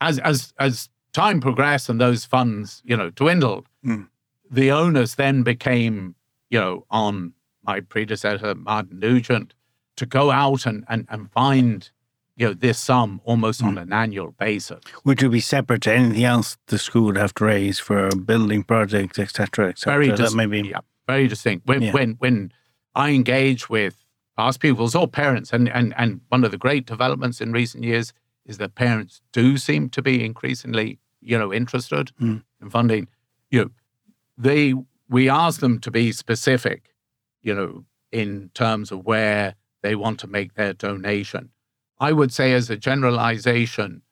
as 0.00 0.18
as 0.20 0.52
as 0.58 0.88
time 1.12 1.40
progressed 1.40 1.88
and 1.88 2.00
those 2.00 2.24
funds, 2.24 2.82
you 2.84 2.96
know, 2.96 3.10
dwindled, 3.10 3.66
Mm. 3.84 4.08
the 4.50 4.70
onus 4.70 5.14
then 5.16 5.42
became, 5.42 6.14
you 6.50 6.58
know, 6.60 6.86
on 6.90 7.34
my 7.62 7.80
predecessor 7.80 8.54
Martin 8.54 8.98
Nugent 9.00 9.54
to 9.96 10.06
go 10.06 10.30
out 10.30 10.66
and 10.66 10.84
and, 10.88 11.06
and 11.10 11.30
find, 11.32 11.90
you 12.40 12.46
know, 12.46 12.54
this 12.54 12.78
sum 12.78 13.20
almost 13.24 13.60
Mm. 13.60 13.66
on 13.68 13.78
an 13.78 13.92
annual 13.92 14.30
basis. 14.38 14.80
Which 15.02 15.22
would 15.22 15.32
be 15.32 15.40
separate 15.40 15.82
to 15.82 15.92
anything 15.92 16.24
else 16.24 16.56
the 16.68 16.78
school 16.78 17.04
would 17.06 17.18
have 17.18 17.34
to 17.34 17.44
raise 17.44 17.78
for 17.78 18.08
building 18.16 18.62
projects, 18.64 19.18
etc., 19.18 19.68
etc. 19.68 19.92
Very 19.92 20.08
That 20.08 20.16
dis- 20.16 20.34
maybe 20.34 20.60
yeah, 20.74 20.80
very 21.06 21.28
distinct. 21.28 21.66
When 21.66 21.82
Yeah. 21.82 21.92
when 21.92 22.10
when 22.18 22.52
I 22.94 23.10
engage 23.10 23.68
with 23.68 23.94
past 24.38 24.60
pupils 24.60 24.94
or 24.94 25.06
parents, 25.06 25.52
and 25.52 25.68
and 25.68 25.92
and 25.98 26.22
one 26.30 26.42
of 26.46 26.50
the 26.50 26.56
great 26.66 26.86
developments 26.86 27.40
in 27.42 27.52
recent 27.52 27.84
years 27.84 28.14
is 28.46 28.56
that 28.56 28.74
parents 28.74 29.20
do 29.32 29.58
seem 29.58 29.90
to 29.90 30.00
be 30.02 30.24
increasingly, 30.24 30.98
you 31.20 31.36
know, 31.38 31.52
interested 31.52 32.10
Mm. 32.20 32.42
in 32.62 32.70
funding. 32.70 33.06
You 33.50 33.58
know, 33.64 33.70
they 34.38 34.74
we 35.08 35.28
ask 35.28 35.60
them 35.60 35.78
to 35.80 35.90
be 35.90 36.10
specific, 36.12 36.94
you 37.42 37.54
know, 37.54 37.84
in 38.12 38.50
terms 38.54 38.90
of 38.92 39.04
where 39.04 39.56
they 39.82 39.94
want 39.94 40.18
to 40.20 40.26
make 40.26 40.54
their 40.54 40.72
donation. 40.72 41.50
I 42.00 42.12
would 42.12 42.32
say, 42.32 42.52
as 42.54 42.70
a 42.70 42.76
generalization, 42.76 44.02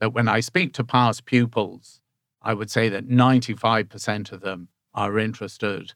that 0.00 0.14
when 0.14 0.28
I 0.28 0.40
speak 0.40 0.72
to 0.74 0.84
past 0.84 1.24
pupils, 1.24 2.00
I 2.40 2.54
would 2.54 2.70
say 2.70 2.88
that 2.88 3.08
95% 3.08 4.32
of 4.32 4.40
them 4.40 4.68
are 4.94 5.18
interested 5.18 5.92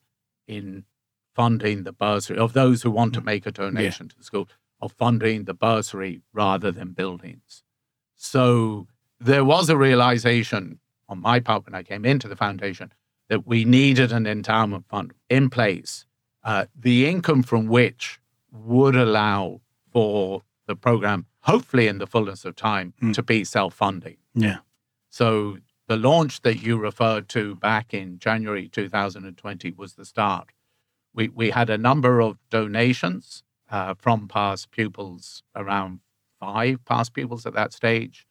in 0.47 0.85
funding 1.35 1.85
the 1.85 1.93
bursary 1.93 2.37
of 2.37 2.53
those 2.53 2.83
who 2.83 2.91
want 2.91 3.15
to 3.15 3.21
make 3.21 3.47
a 3.47 3.53
donation 3.53 4.07
yeah. 4.07 4.11
to 4.11 4.19
the 4.19 4.25
school, 4.25 4.49
of 4.81 4.93
funding 4.93 5.45
the 5.45 5.55
bursary 5.55 6.23
rather 6.33 6.73
than 6.73 6.93
buildings. 6.93 7.63
So 8.17 8.89
there 9.21 9.45
was 9.45 9.71
a 9.71 9.77
realization 9.77 10.81
on 11.09 11.21
my 11.21 11.41
part 11.41 11.65
when 11.65 11.75
I 11.75 11.83
came 11.83 12.05
into 12.05 12.29
the 12.29 12.37
foundation 12.37 12.93
that 13.29 13.47
we 13.47 13.65
needed 13.65 14.13
an 14.13 14.27
endowment 14.27 14.87
fund 14.89 15.13
in 15.29 15.51
place, 15.51 16.07
uh, 16.43 16.67
the 16.75 17.09
income 17.09 17.43
from 17.43 17.69
which 17.69 18.21
would 18.51 18.97
allow 18.97 19.61
for 19.93 20.43
the 20.69 20.77
program, 20.77 21.27
hopefully 21.41 21.89
in 21.89 21.99
the 21.99 22.07
fullness 22.07 22.45
of 22.45 22.55
time, 22.55 22.95
mm. 23.03 23.13
to 23.15 23.23
be 23.23 23.43
self 23.43 23.75
funding. 23.75 24.19
Yeah. 24.35 24.59
So 25.11 25.59
the 25.89 25.97
launch 25.97 26.43
that 26.43 26.63
you 26.63 26.79
referred 26.79 27.29
to 27.31 27.57
back 27.57 27.93
in 27.93 28.21
January 28.21 28.69
2020 28.69 29.73
was 29.73 29.95
the 29.95 30.05
start. 30.05 30.51
We, 31.13 31.29
we 31.29 31.51
had 31.51 31.71
a 31.71 31.79
number 31.79 32.21
of 32.21 32.39
donations 32.51 33.43
uh, 33.71 33.95
from 33.95 34.29
past 34.29 34.71
pupils, 34.71 35.43
around 35.57 36.01
five 36.39 36.85
past 36.85 37.15
pupils 37.15 37.47
at 37.47 37.55
that 37.55 37.73
stage. 37.73 38.27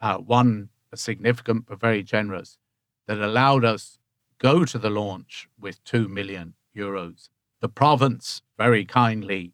Uh, 0.00 0.16
one 0.16 0.70
significant 0.94 1.66
but 1.66 1.78
very 1.78 2.02
generous 2.02 2.58
that 3.06 3.18
allowed 3.18 3.64
us 3.64 3.98
go 4.38 4.64
to 4.64 4.78
the 4.78 4.90
launch 4.90 5.48
with 5.60 5.82
2 5.84 6.08
million 6.08 6.54
euros. 6.76 7.28
The 7.60 7.68
province 7.68 8.42
very 8.56 8.84
kindly 8.84 9.52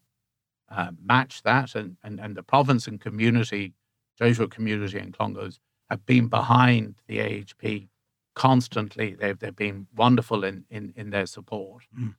uh, 0.69 0.91
matched 1.03 1.43
that, 1.43 1.75
and, 1.75 1.97
and, 2.03 2.19
and 2.19 2.35
the 2.35 2.43
province 2.43 2.87
and 2.87 2.99
community, 2.99 3.73
Jesuit 4.17 4.51
community 4.51 4.99
in 4.99 5.11
Clongowes, 5.11 5.59
have 5.89 6.05
been 6.05 6.27
behind 6.27 6.95
the 7.07 7.19
AHP 7.19 7.87
constantly. 8.35 9.15
They've, 9.15 9.37
they've 9.37 9.55
been 9.55 9.87
wonderful 9.95 10.43
in, 10.43 10.65
in, 10.69 10.93
in 10.95 11.09
their 11.11 11.25
support. 11.25 11.83
Mm. 11.97 12.15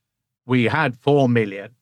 We 0.46 0.64
had 0.64 0.96
4 0.96 1.28
million, 1.28 1.74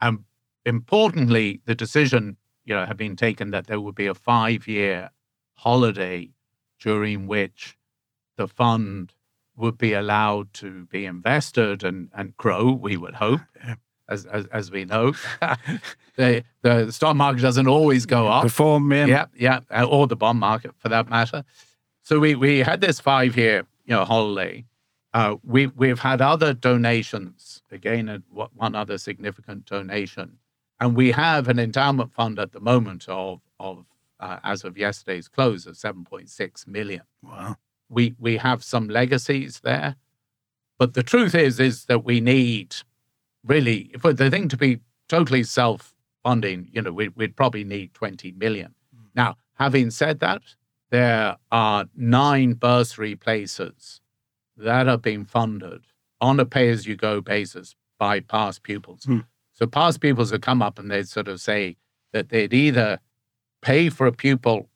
and 0.00 0.24
importantly, 0.64 1.60
the 1.64 1.74
decision 1.74 2.36
you 2.64 2.74
know, 2.74 2.86
had 2.86 2.96
been 2.96 3.16
taken 3.16 3.50
that 3.50 3.66
there 3.66 3.80
would 3.80 3.94
be 3.94 4.06
a 4.06 4.14
five 4.14 4.68
year 4.68 5.10
holiday 5.54 6.30
during 6.78 7.26
which 7.26 7.76
the 8.36 8.46
fund 8.46 9.12
would 9.56 9.76
be 9.76 9.92
allowed 9.92 10.52
to 10.54 10.86
be 10.86 11.04
invested 11.04 11.84
and, 11.84 12.08
and 12.14 12.36
grow, 12.36 12.70
we 12.70 12.96
would 12.96 13.14
hope. 13.14 13.40
As, 14.10 14.26
as, 14.26 14.44
as 14.46 14.70
we 14.70 14.84
know, 14.84 15.12
the, 16.16 16.44
the 16.62 16.90
stock 16.90 17.16
market 17.16 17.40
doesn't 17.40 17.68
always 17.68 18.06
go 18.06 18.26
up. 18.26 18.42
Perform, 18.42 18.92
yeah. 18.92 19.06
yeah, 19.06 19.26
yeah, 19.36 19.60
uh, 19.70 19.86
or 19.86 20.06
the 20.06 20.16
bond 20.16 20.40
market 20.40 20.72
for 20.78 20.88
that 20.88 21.08
matter. 21.08 21.44
So 22.02 22.18
we, 22.18 22.34
we 22.34 22.58
had 22.58 22.80
this 22.80 22.98
five 22.98 23.36
year 23.36 23.66
you 23.90 23.96
know 23.96 24.04
holiday. 24.04 24.64
Uh, 25.12 25.36
we 25.42 25.66
we've 25.66 25.98
had 25.98 26.20
other 26.20 26.54
donations 26.54 27.60
again, 27.72 28.22
one 28.30 28.76
other 28.76 28.98
significant 28.98 29.66
donation, 29.66 30.38
and 30.78 30.94
we 30.94 31.10
have 31.10 31.48
an 31.48 31.58
endowment 31.58 32.12
fund 32.12 32.38
at 32.38 32.52
the 32.52 32.60
moment 32.60 33.06
of 33.08 33.40
of 33.58 33.84
uh, 34.20 34.38
as 34.44 34.62
of 34.62 34.78
yesterday's 34.78 35.26
close 35.26 35.66
of 35.66 35.74
7.6 35.74 36.66
million. 36.68 37.02
Wow. 37.22 37.56
We 37.88 38.14
we 38.20 38.36
have 38.36 38.62
some 38.62 38.86
legacies 38.88 39.60
there, 39.64 39.96
but 40.78 40.94
the 40.94 41.02
truth 41.02 41.34
is 41.34 41.58
is 41.58 41.86
that 41.86 42.04
we 42.04 42.20
need 42.20 42.76
really 43.44 43.90
for 43.98 44.12
the 44.12 44.30
thing 44.30 44.48
to 44.48 44.56
be 44.56 44.80
totally 45.08 45.42
self 45.42 45.94
funding. 46.22 46.68
You 46.72 46.82
know, 46.82 46.92
we, 46.92 47.08
would 47.08 47.36
probably 47.36 47.64
need 47.64 47.94
20 47.94 48.32
million. 48.32 48.74
Mm. 48.94 49.08
Now, 49.14 49.36
having 49.54 49.90
said 49.90 50.20
that, 50.20 50.42
there 50.90 51.36
are 51.50 51.86
nine 51.94 52.54
bursary 52.54 53.14
places 53.14 54.00
that 54.56 54.88
are 54.88 54.98
being 54.98 55.24
funded 55.24 55.82
on 56.20 56.38
a 56.38 56.44
pay 56.44 56.68
as 56.68 56.86
you 56.86 56.96
go 56.96 57.20
basis 57.20 57.74
by 57.98 58.20
past 58.20 58.62
pupils. 58.62 59.04
Mm. 59.06 59.24
So 59.52 59.66
past 59.66 60.00
pupils 60.00 60.32
would 60.32 60.42
come 60.42 60.62
up 60.62 60.78
and 60.78 60.90
they'd 60.90 61.08
sort 61.08 61.28
of 61.28 61.40
say 61.40 61.76
that 62.12 62.30
they'd 62.30 62.52
either 62.52 62.98
pay 63.62 63.88
for 63.88 64.06
a 64.06 64.12
pupil 64.12 64.68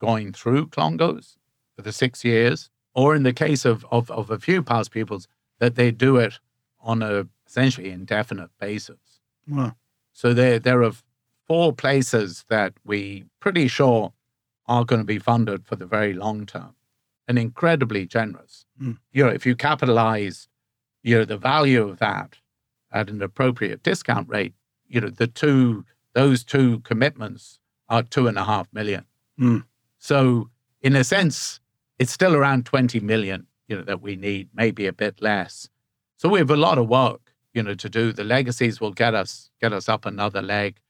going 0.00 0.32
through 0.32 0.68
Clongowes 0.68 1.36
for 1.76 1.82
the 1.82 1.92
six 1.92 2.24
years, 2.24 2.70
or 2.94 3.14
in 3.14 3.22
the 3.22 3.32
case 3.32 3.64
of, 3.64 3.86
of, 3.90 4.10
of 4.10 4.30
a 4.30 4.38
few 4.38 4.62
past 4.62 4.90
pupils, 4.90 5.28
that 5.60 5.76
they 5.76 5.90
do 5.90 6.16
it 6.16 6.38
on 6.80 7.02
a 7.02 7.26
essentially 7.52 7.90
indefinite 7.90 8.50
basis. 8.58 9.20
Wow. 9.46 9.76
So 10.14 10.32
there, 10.32 10.58
there 10.58 10.82
are 10.82 10.92
four 11.46 11.74
places 11.74 12.46
that 12.48 12.72
we 12.82 13.24
pretty 13.40 13.68
sure 13.68 14.14
are 14.66 14.86
going 14.86 15.02
to 15.02 15.06
be 15.06 15.18
funded 15.18 15.66
for 15.66 15.76
the 15.76 15.84
very 15.84 16.14
long 16.14 16.46
term 16.46 16.74
and 17.28 17.38
incredibly 17.38 18.06
generous. 18.06 18.64
Mm. 18.80 18.96
You 19.12 19.24
know, 19.24 19.30
if 19.30 19.44
you 19.44 19.54
capitalize, 19.54 20.48
you 21.02 21.18
know, 21.18 21.26
the 21.26 21.36
value 21.36 21.86
of 21.86 21.98
that 21.98 22.38
at 22.90 23.10
an 23.10 23.20
appropriate 23.20 23.82
discount 23.82 24.28
rate, 24.30 24.54
you 24.88 25.02
know, 25.02 25.10
the 25.10 25.26
two, 25.26 25.84
those 26.14 26.42
two 26.44 26.80
commitments 26.80 27.58
are 27.90 28.02
two 28.02 28.28
and 28.28 28.38
a 28.38 28.44
half 28.44 28.66
million. 28.72 29.04
Mm. 29.38 29.64
So 29.98 30.48
in 30.80 30.96
a 30.96 31.04
sense, 31.04 31.60
it's 31.98 32.12
still 32.12 32.34
around 32.34 32.64
20 32.64 32.98
million, 33.00 33.46
you 33.68 33.76
know, 33.76 33.82
that 33.82 34.00
we 34.00 34.16
need, 34.16 34.48
maybe 34.54 34.86
a 34.86 34.92
bit 34.92 35.20
less. 35.20 35.68
So 36.16 36.30
we 36.30 36.38
have 36.38 36.50
a 36.50 36.56
lot 36.56 36.78
of 36.78 36.88
work, 36.88 37.21
you 37.54 37.62
know, 37.62 37.74
to 37.74 37.88
do. 37.88 38.12
The 38.12 38.24
legacies 38.24 38.80
will 38.80 38.92
get 38.92 39.14
us 39.14 39.50
get 39.60 39.72
us 39.72 39.88
up 39.88 40.06
another 40.06 40.42
leg. 40.42 40.80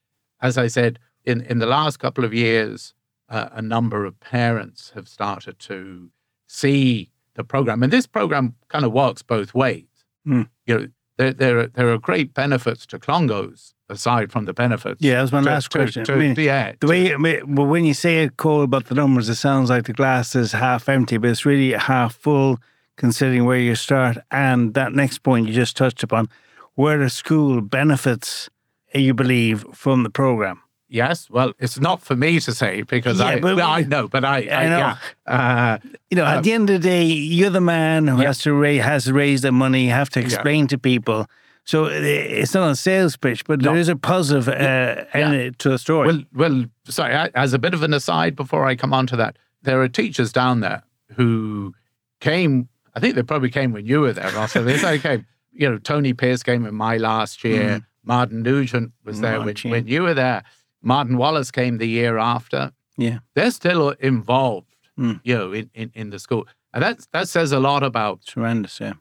As 0.40 0.58
I 0.58 0.66
said, 0.66 0.98
in, 1.24 1.42
in 1.42 1.58
the 1.58 1.66
last 1.66 1.98
couple 1.98 2.24
of 2.24 2.34
years, 2.34 2.94
uh, 3.28 3.48
a 3.52 3.62
number 3.62 4.04
of 4.04 4.18
parents 4.20 4.92
have 4.94 5.08
started 5.08 5.58
to 5.60 6.10
see 6.46 7.10
the 7.34 7.44
program. 7.44 7.82
And 7.82 7.92
this 7.92 8.06
program 8.06 8.54
kind 8.68 8.84
of 8.84 8.92
works 8.92 9.22
both 9.22 9.54
ways. 9.54 9.86
Mm. 10.26 10.48
You 10.66 10.78
know, 10.78 10.88
there, 11.16 11.32
there, 11.32 11.58
are, 11.58 11.66
there 11.68 11.92
are 11.92 11.98
great 11.98 12.34
benefits 12.34 12.86
to 12.86 12.98
Clongowes 12.98 13.74
aside 13.88 14.32
from 14.32 14.44
the 14.46 14.52
benefits. 14.52 15.00
Yeah, 15.00 15.14
that 15.14 15.22
was 15.22 15.32
my 15.32 15.40
to, 15.40 15.46
last 15.46 15.70
question. 15.70 16.04
To, 16.04 16.12
to, 16.12 16.18
I 16.18 16.20
mean, 16.20 16.34
yeah, 16.38 16.72
the 16.80 16.86
way, 16.86 17.42
well, 17.44 17.66
when 17.66 17.84
you 17.84 17.94
say 17.94 18.24
it, 18.24 18.36
Cole, 18.36 18.62
about 18.62 18.86
the 18.86 18.94
numbers, 18.94 19.28
it 19.28 19.36
sounds 19.36 19.70
like 19.70 19.84
the 19.84 19.92
glass 19.92 20.34
is 20.34 20.52
half 20.52 20.88
empty, 20.88 21.18
but 21.18 21.30
it's 21.30 21.44
really 21.44 21.72
half 21.72 22.14
full 22.14 22.58
considering 22.96 23.44
where 23.44 23.58
you 23.58 23.74
start. 23.74 24.18
And 24.30 24.74
that 24.74 24.92
next 24.92 25.18
point 25.18 25.48
you 25.48 25.54
just 25.54 25.76
touched 25.76 26.02
upon, 26.02 26.28
where 26.74 26.98
the 26.98 27.10
school 27.10 27.60
benefits, 27.60 28.48
you 28.94 29.14
believe, 29.14 29.64
from 29.72 30.02
the 30.02 30.10
program. 30.10 30.60
Yes, 30.88 31.30
well, 31.30 31.54
it's 31.58 31.80
not 31.80 32.02
for 32.02 32.14
me 32.14 32.38
to 32.40 32.52
say 32.52 32.82
because 32.82 33.18
yeah, 33.18 33.26
I, 33.26 33.40
but, 33.40 33.56
well, 33.56 33.70
I 33.70 33.80
know, 33.80 34.08
but 34.08 34.26
I, 34.26 34.42
I, 34.42 34.64
I 34.64 34.68
know. 34.68 34.78
Yeah. 34.78 34.96
Uh, 35.26 35.78
you 36.10 36.16
know, 36.18 36.24
uh, 36.24 36.36
at 36.36 36.42
the 36.42 36.52
end 36.52 36.68
of 36.68 36.82
the 36.82 36.88
day, 36.88 37.04
you're 37.04 37.48
the 37.48 37.62
man 37.62 38.06
who 38.06 38.18
yeah. 38.18 38.26
has 38.26 38.38
to 38.40 38.52
raise 38.52 38.82
has 38.82 39.04
to 39.04 39.14
raise 39.14 39.40
the 39.40 39.52
money. 39.52 39.86
You 39.86 39.92
have 39.92 40.10
to 40.10 40.20
explain 40.20 40.66
to 40.66 40.76
people 40.76 41.26
so 41.64 41.86
it's 41.86 42.54
not 42.54 42.70
a 42.70 42.76
sales 42.76 43.16
pitch, 43.16 43.44
but 43.44 43.62
there 43.62 43.74
no. 43.74 43.78
is 43.78 43.88
a 43.88 43.94
positive 43.94 44.48
uh, 44.48 45.04
yeah. 45.14 45.50
to 45.58 45.68
the 45.70 45.78
story. 45.78 46.08
Well, 46.08 46.22
well, 46.34 46.64
sorry. 46.88 47.30
As 47.34 47.52
a 47.52 47.58
bit 47.58 47.72
of 47.72 47.82
an 47.82 47.94
aside, 47.94 48.34
before 48.34 48.66
I 48.66 48.74
come 48.74 48.92
on 48.92 49.06
to 49.08 49.16
that, 49.16 49.36
there 49.62 49.80
are 49.80 49.88
teachers 49.88 50.32
down 50.32 50.60
there 50.60 50.82
who 51.14 51.72
came. 52.20 52.68
I 52.94 53.00
think 53.00 53.14
they 53.14 53.22
probably 53.22 53.50
came 53.50 53.72
when 53.72 53.86
you 53.86 54.00
were 54.00 54.12
there. 54.12 54.48
So 54.48 54.64
they 54.64 54.98
came. 54.98 55.24
You 55.52 55.70
know, 55.70 55.78
Tony 55.78 56.12
Pierce 56.12 56.42
came 56.42 56.66
in 56.66 56.74
my 56.74 56.96
last 56.96 57.44
year. 57.44 57.78
Mm. 57.78 57.84
Martin 58.04 58.42
Nugent 58.42 58.92
was 59.04 59.20
there 59.20 59.40
when, 59.40 59.54
when 59.64 59.86
you 59.86 60.02
were 60.02 60.14
there. 60.14 60.42
Martin 60.82 61.16
Wallace 61.16 61.52
came 61.52 61.78
the 61.78 61.86
year 61.86 62.18
after. 62.18 62.72
Yeah, 62.96 63.18
they're 63.34 63.50
still 63.50 63.90
involved. 63.90 64.74
Mm. 64.98 65.20
You 65.24 65.38
know, 65.38 65.52
in, 65.52 65.70
in, 65.74 65.90
in 65.94 66.10
the 66.10 66.18
school, 66.18 66.46
and 66.74 66.82
that 66.82 67.06
that 67.12 67.28
says 67.28 67.52
a 67.52 67.60
lot 67.60 67.82
about 67.82 68.24
tremendous. 68.26 68.80
Yeah 68.80 68.94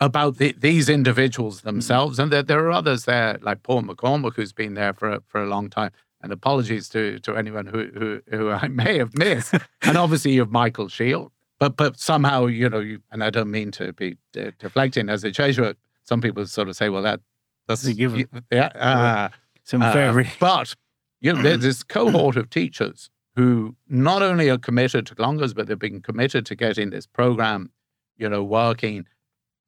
about 0.00 0.38
the, 0.38 0.52
these 0.58 0.88
individuals 0.88 1.58
mm-hmm. 1.58 1.68
themselves, 1.68 2.18
and 2.18 2.32
there, 2.32 2.42
there 2.42 2.64
are 2.66 2.72
others 2.72 3.04
there, 3.04 3.38
like 3.42 3.62
Paul 3.62 3.82
McCormick, 3.82 4.34
who's 4.34 4.52
been 4.52 4.74
there 4.74 4.92
for 4.92 5.12
a, 5.12 5.20
for 5.26 5.42
a 5.42 5.46
long 5.46 5.70
time. 5.70 5.90
And 6.22 6.32
apologies 6.32 6.88
to 6.88 7.18
to 7.20 7.36
anyone 7.36 7.66
who 7.66 7.90
who, 7.94 8.22
who 8.30 8.50
I 8.50 8.68
may 8.82 8.98
have 8.98 9.16
missed. 9.16 9.54
and 9.82 9.96
obviously, 9.96 10.32
you 10.32 10.40
have 10.40 10.50
Michael 10.50 10.88
Sheil, 10.88 11.30
but 11.60 11.76
but 11.76 12.00
somehow 12.00 12.46
you 12.46 12.68
know, 12.68 12.80
you, 12.80 13.02
and 13.12 13.22
I 13.22 13.30
don't 13.30 13.50
mean 13.50 13.70
to 13.72 13.92
be 13.92 14.16
de- 14.32 14.52
deflecting 14.52 15.08
as 15.08 15.24
a 15.24 15.30
Jesuit. 15.30 15.76
Some 16.06 16.20
people 16.20 16.46
sort 16.46 16.68
of 16.68 16.76
say, 16.76 16.88
well, 16.88 17.02
that 17.02 17.20
that's 17.66 17.84
you, 17.84 18.26
yeah, 18.50 18.66
uh, 18.66 19.28
some 19.64 19.82
uh, 19.82 20.24
but 20.38 20.74
you 21.20 21.32
know, 21.32 21.42
there's 21.42 21.62
this 21.62 21.82
cohort 21.96 22.36
of 22.36 22.48
teachers 22.48 23.10
who 23.34 23.76
not 23.88 24.22
only 24.22 24.48
are 24.48 24.58
committed 24.58 25.06
to 25.06 25.14
Clongowes, 25.14 25.54
but 25.54 25.66
they've 25.66 25.78
been 25.78 26.00
committed 26.00 26.46
to 26.46 26.54
getting 26.54 26.90
this 26.90 27.06
program, 27.06 27.70
you 28.16 28.28
know, 28.28 28.42
working. 28.42 29.06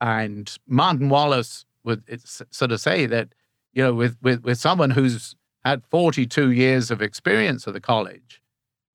And 0.01 0.57
Martin 0.67 1.09
Wallace 1.09 1.67
would 1.85 2.03
sort 2.51 2.73
of 2.73 2.81
say 2.81 3.07
that, 3.07 3.35
you 3.73 3.83
know, 3.83 3.93
with, 3.93 4.17
with, 4.23 4.45
with 4.45 4.59
someone 4.59 4.91
who's 4.91 5.35
had 5.65 5.83
42 5.91 6.53
years 6.53 6.91
of 6.91 7.03
experience 7.03 7.67
of 7.67 7.75
the 7.75 7.81
college, 7.81 8.41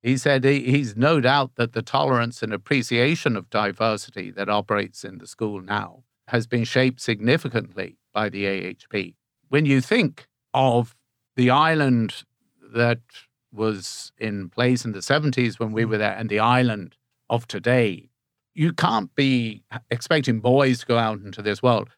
he 0.02 0.16
said 0.16 0.44
he, 0.44 0.60
he's 0.62 0.96
no 0.96 1.20
doubt 1.20 1.52
that 1.56 1.72
the 1.72 1.82
tolerance 1.82 2.42
and 2.42 2.52
appreciation 2.52 3.36
of 3.36 3.50
diversity 3.50 4.30
that 4.30 4.48
operates 4.48 5.04
in 5.04 5.18
the 5.18 5.26
school 5.26 5.60
now 5.60 6.03
has 6.28 6.46
been 6.46 6.64
shaped 6.64 7.00
significantly 7.00 7.96
by 8.12 8.28
the 8.28 8.44
AHP. 8.44 9.14
When 9.48 9.66
you 9.66 9.80
think 9.80 10.26
of 10.52 10.94
the 11.36 11.50
island 11.50 12.24
that 12.72 13.00
was 13.52 14.12
in 14.18 14.48
place 14.48 14.84
in 14.84 14.92
the 14.92 14.98
70s 14.98 15.58
when 15.58 15.72
we 15.72 15.84
mm. 15.84 15.90
were 15.90 15.98
there 15.98 16.16
and 16.16 16.28
the 16.28 16.40
island 16.40 16.96
of 17.30 17.46
today, 17.46 18.10
you 18.54 18.72
can't 18.72 19.14
be 19.14 19.62
expecting 19.90 20.40
boys 20.40 20.80
to 20.80 20.86
go 20.86 20.98
out 20.98 21.20
into 21.20 21.42
this 21.42 21.62
world 21.62 21.88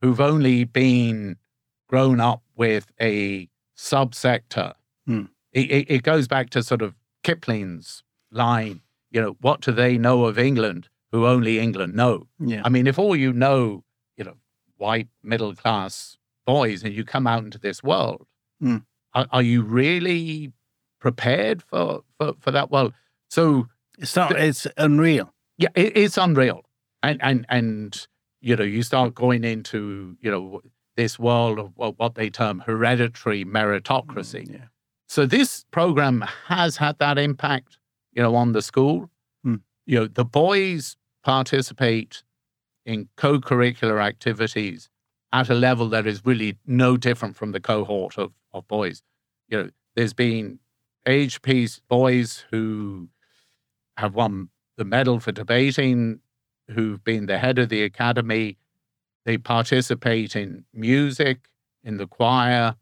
who've 0.00 0.20
only 0.20 0.64
been 0.64 1.36
grown 1.88 2.20
up 2.20 2.42
with 2.56 2.90
a 3.00 3.48
subsector. 3.76 4.74
Hmm. 5.06 5.24
It, 5.52 5.70
it, 5.70 5.90
it 5.90 6.02
goes 6.02 6.26
back 6.26 6.50
to 6.50 6.62
sort 6.62 6.82
of 6.82 6.94
Kipling's 7.22 8.02
line, 8.30 8.80
you 9.10 9.20
know, 9.20 9.36
what 9.40 9.60
do 9.60 9.72
they 9.72 9.98
know 9.98 10.24
of 10.24 10.38
England 10.38 10.88
who 11.12 11.26
only 11.26 11.58
England 11.58 11.94
know? 11.94 12.26
Yeah. 12.38 12.62
I 12.64 12.68
mean, 12.68 12.86
if 12.86 12.98
all 12.98 13.14
you 13.16 13.32
know, 13.32 13.84
you 14.16 14.24
know, 14.24 14.34
white 14.76 15.08
middle 15.22 15.54
class 15.54 16.16
boys, 16.46 16.82
and 16.82 16.92
you 16.94 17.04
come 17.04 17.26
out 17.26 17.44
into 17.44 17.58
this 17.58 17.82
world, 17.82 18.26
Hmm. 18.60 18.78
are, 19.14 19.26
are 19.32 19.42
you 19.42 19.62
really 19.62 20.52
prepared 21.00 21.62
for, 21.62 22.02
for, 22.18 22.34
for 22.40 22.50
that 22.50 22.70
world? 22.70 22.92
So, 23.28 23.68
It's 23.98 24.14
not. 24.16 24.32
It's 24.32 24.66
unreal. 24.76 25.32
yeah, 25.58 25.68
it, 25.74 25.96
it's 25.96 26.16
unreal, 26.18 26.62
and 27.02 27.20
and 27.22 27.44
and 27.48 28.06
you 28.40 28.54
know, 28.56 28.64
you 28.64 28.82
start 28.82 29.14
going 29.14 29.42
into 29.44 30.16
you 30.20 30.30
know 30.30 30.60
this 30.96 31.18
world 31.18 31.58
of 31.58 31.72
what 31.76 32.14
they 32.14 32.30
term 32.30 32.60
hereditary 32.66 33.44
meritocracy. 33.44 34.50
Yeah. 34.52 34.66
So 35.08 35.26
this 35.26 35.64
program 35.70 36.24
has 36.46 36.76
had 36.78 36.98
that 36.98 37.18
impact, 37.18 37.78
you 38.12 38.22
know, 38.22 38.34
on 38.34 38.52
the 38.52 38.62
school. 38.62 39.10
You 39.86 40.00
know, 40.00 40.06
the 40.06 40.24
boys 40.24 40.96
participate 41.24 42.22
in 42.84 43.08
co-curricular 43.16 44.02
activities 44.04 44.90
at 45.32 45.48
a 45.48 45.54
level 45.54 45.88
that 45.90 46.06
is 46.06 46.24
really 46.24 46.56
no 46.66 46.96
different 46.96 47.36
from 47.36 47.52
the 47.52 47.60
cohort 47.60 48.18
of, 48.18 48.32
of 48.52 48.66
boys. 48.68 49.02
You 49.48 49.58
know, 49.58 49.70
there's 49.94 50.12
been 50.12 50.58
age 51.06 51.42
piece 51.42 51.80
boys 51.88 52.44
who 52.50 53.08
have 53.96 54.14
won 54.14 54.50
the 54.76 54.84
medal 54.84 55.20
for 55.20 55.32
debating, 55.32 56.20
who've 56.70 57.02
been 57.02 57.26
the 57.26 57.38
head 57.38 57.58
of 57.58 57.68
the 57.68 57.82
academy. 57.82 58.58
They 59.24 59.38
participate 59.38 60.36
in 60.36 60.64
music, 60.72 61.48
in 61.82 61.96
the 61.96 62.06
choir, 62.06 62.76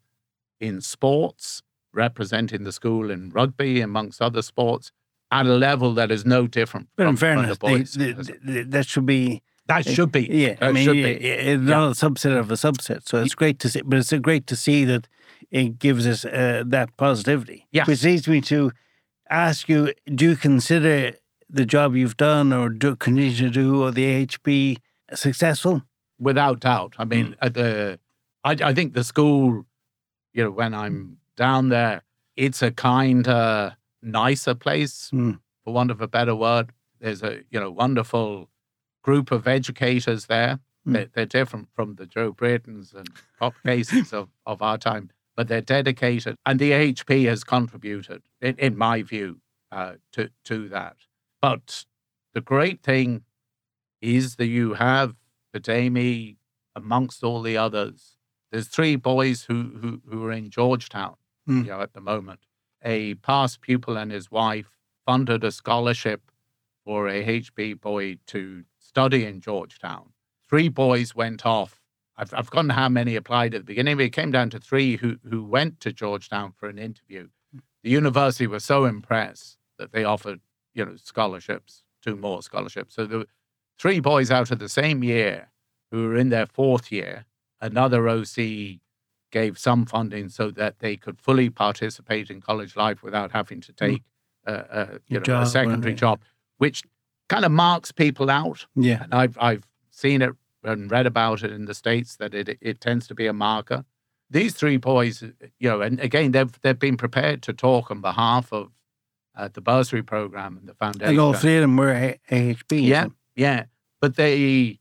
in 0.61 0.81
sports, 0.81 1.63
representing 1.93 2.65
the 2.65 2.73
school 2.73 3.11
in 3.11 3.31
rugby, 3.31 3.81
amongst 3.81 4.21
other 4.21 4.43
sports, 4.43 4.91
at 5.39 5.47
a 5.47 5.57
level 5.69 5.91
that 5.99 6.11
is 6.17 6.23
no 6.37 6.41
different 6.59 6.87
But 6.97 7.07
in 7.13 7.17
fairness, 7.17 7.59
the 7.59 7.67
boys. 7.67 7.93
they- 8.01 8.13
they- 8.13 8.63
that 8.75 8.87
should 8.87 9.07
be. 9.07 9.43
that 9.73 9.83
should 9.95 10.13
be. 10.19 10.25
Yeah, 10.45 10.55
I 10.67 10.73
mean, 10.73 10.85
should 10.87 10.97
yeah, 10.97 11.07
be. 11.19 11.27
it's 11.53 11.63
not 11.77 11.85
a 11.95 11.95
subset 12.05 12.35
of 12.43 12.47
a 12.51 12.59
subset. 12.67 13.01
So 13.09 13.15
it's 13.25 13.35
great 13.43 13.59
to 13.63 13.69
see, 13.73 13.83
but 13.89 13.97
it's 13.99 14.13
great 14.31 14.45
to 14.53 14.57
see 14.67 14.81
that 14.93 15.03
it 15.51 15.69
gives 15.85 16.07
us 16.13 16.21
uh, 16.25 16.63
that 16.75 16.89
positivity. 17.05 17.59
Yes. 17.77 17.87
Which 17.89 18.03
leads 18.09 18.27
me 18.35 18.41
to 18.53 18.59
ask 19.31 19.69
you: 19.73 19.81
Do 20.21 20.23
you 20.31 20.37
consider 20.37 20.97
the 21.59 21.67
job 21.75 21.89
you've 21.97 22.17
done, 22.31 22.53
or 22.59 22.69
do 22.83 22.89
continue 22.97 23.35
to 23.45 23.51
do, 23.51 23.69
or 23.83 23.91
the 23.99 24.05
AHP 24.15 24.79
successful? 25.15 25.83
without 26.21 26.61
doubt. 26.61 26.93
I 26.99 27.05
Mm. 27.05 27.09
mean, 27.11 27.29
at 27.47 27.53
the 27.55 27.99
I, 28.45 28.53
I 28.71 28.73
think 28.77 28.95
the 28.95 29.03
school, 29.13 29.67
you 30.37 30.43
know, 30.45 30.51
when 30.61 30.73
I'm 30.83 31.17
down 31.37 31.71
there, 31.71 32.03
it's 32.37 32.61
a 32.63 32.71
kind 32.71 33.27
of 33.27 33.73
nicer 34.05 34.55
place, 34.55 35.11
Mm. 35.13 35.41
for 35.65 35.73
want 35.75 35.91
of 35.91 36.01
a 36.01 36.09
better 36.09 36.35
word. 36.35 36.73
There's 37.01 37.23
a 37.23 37.43
you 37.51 37.61
know 37.61 37.71
wonderful 37.71 38.51
group 39.03 39.31
of 39.33 39.47
educators 39.49 40.27
there. 40.27 40.61
Mm. 40.87 40.93
They're, 40.93 41.09
they're 41.15 41.27
different 41.27 41.69
from 41.75 41.97
the 41.97 42.07
Joe 42.07 42.33
Braytons 42.33 42.95
and 42.95 43.09
Pop 43.39 43.55
Cases 43.67 44.13
of, 44.13 44.29
of 44.47 44.63
our 44.63 44.79
time, 44.79 45.11
but 45.37 45.49
they're 45.49 45.61
dedicated, 45.61 46.37
and 46.47 46.59
the 46.59 46.73
AHP 46.73 47.27
has 47.27 47.45
contributed, 47.45 48.23
in, 48.41 48.57
in 48.59 48.77
my 48.77 49.03
view, 49.03 49.41
uh, 49.73 49.95
to 50.13 50.31
to 50.45 50.69
that. 50.69 50.97
But 51.41 51.85
the 52.35 52.41
great 52.41 52.83
thing 52.83 53.25
is 54.01 54.37
that 54.37 54.47
you 54.47 54.75
have 54.75 55.15
Bidemi 55.55 56.37
amongst 56.77 57.23
all 57.25 57.43
the 57.43 57.57
others. 57.57 58.17
There's 58.51 58.69
three 58.69 58.97
boys 58.97 59.45
who 59.45 59.63
who, 59.81 60.03
who 60.09 60.25
are 60.25 60.33
in 60.33 60.51
Georgetown, 60.51 61.17
Hmm. 61.47 61.59
you 61.65 61.71
know, 61.71 61.81
at 61.81 61.93
the 61.95 62.01
moment. 62.01 62.41
A 62.85 63.15
past 63.15 63.61
pupil 63.61 63.97
and 63.97 64.13
his 64.13 64.31
wife 64.31 64.77
funded 65.07 65.43
a 65.43 65.51
scholarship 65.51 66.31
for 66.85 67.09
a 67.09 67.25
HB 67.25 67.81
boy 67.81 68.19
to 68.27 68.65
study 68.79 69.25
in 69.25 69.41
Georgetown. 69.41 70.11
Three 70.49 70.69
boys 70.69 71.15
went 71.15 71.47
off. 71.47 71.81
I've, 72.17 72.33
I've 72.35 72.47
forgotten 72.47 72.71
how 72.71 72.89
many 72.89 73.17
applied 73.17 73.55
at 73.55 73.63
the 73.63 73.65
beginning, 73.65 73.97
but 73.97 74.05
it 74.05 74.11
came 74.11 74.31
down 74.31 74.51
to 74.51 74.61
three 74.61 74.97
who, 74.97 75.17
who 75.29 75.45
went 75.45 75.81
to 75.81 75.93
Georgetown 75.93 76.53
for 76.53 76.69
an 76.69 76.79
interview. 76.79 77.29
The 77.83 77.91
university 77.91 78.47
was 78.47 78.65
so 78.65 78.85
impressed 78.85 79.57
that 79.79 79.93
they 79.93 80.05
offered, 80.05 80.41
you 80.75 80.85
know, 80.85 80.97
scholarships, 80.97 81.83
two 82.03 82.17
more 82.17 82.43
scholarships. 82.43 82.95
So 82.95 83.07
there 83.07 83.19
were 83.19 83.27
three 83.79 84.01
boys 84.01 84.31
out 84.31 84.51
of 84.51 84.59
the 84.59 84.69
same 84.69 85.03
year 85.03 85.49
who 85.91 86.05
were 86.05 86.17
in 86.17 86.29
their 86.29 86.47
fourth 86.47 86.93
year. 86.93 87.25
Another 87.61 88.09
OC 88.09 88.81
gave 89.35 89.59
some 89.59 89.85
funding 89.85 90.29
so 90.29 90.53
that 90.53 90.79
they 90.79 90.97
could 90.97 91.21
fully 91.21 91.51
participate 91.51 92.31
in 92.31 92.41
college 92.41 92.77
life 92.77 93.03
without 93.03 93.33
having 93.33 93.61
to 93.61 93.73
take 93.73 94.01
uh, 94.47 94.51
uh, 94.51 94.99
you 95.09 95.17
A 95.17 95.21
know, 95.21 95.25
job, 95.25 95.43
a 95.43 95.47
secondary 95.47 95.95
job, 95.95 96.21
which 96.59 96.85
kind 97.29 97.45
of 97.45 97.51
marks 97.51 97.91
people 97.91 98.31
out. 98.31 98.67
Yeah. 98.77 99.03
And 99.03 99.13
I've 99.13 99.37
I've 99.41 99.67
seen 99.91 100.23
it 100.23 100.31
and 100.63 100.89
read 100.89 101.07
about 101.07 101.43
it 101.43 101.51
in 101.51 101.65
the 101.65 101.75
states 101.75 102.17
that 102.17 102.33
it 102.33 102.57
it 102.61 102.81
tends 102.81 103.09
to 103.09 103.15
be 103.15 103.27
a 103.27 103.33
marker. 103.33 103.85
These 104.31 104.55
three 104.55 104.77
boys, 104.77 105.23
you 105.59 105.69
know, 105.69 105.81
and 105.81 105.99
again 105.99 106.31
they've 106.31 106.61
they've 106.63 106.79
been 106.79 106.97
prepared 106.97 107.43
to 107.43 107.53
talk 107.53 107.91
on 107.91 108.01
behalf 108.01 108.53
of 108.53 108.71
uh, 109.37 109.49
the 109.53 109.61
bursary 109.61 110.05
program 110.05 110.57
and 110.59 110.69
the 110.69 110.75
foundation. 110.75 111.11
And 111.11 111.19
all 111.19 111.33
three 111.33 111.57
of 111.57 111.63
them 111.63 111.77
were 111.77 112.17
AHP. 112.31 112.87
Yeah, 112.87 113.09
yeah, 113.35 113.65
but 114.01 114.15
they 114.15 114.79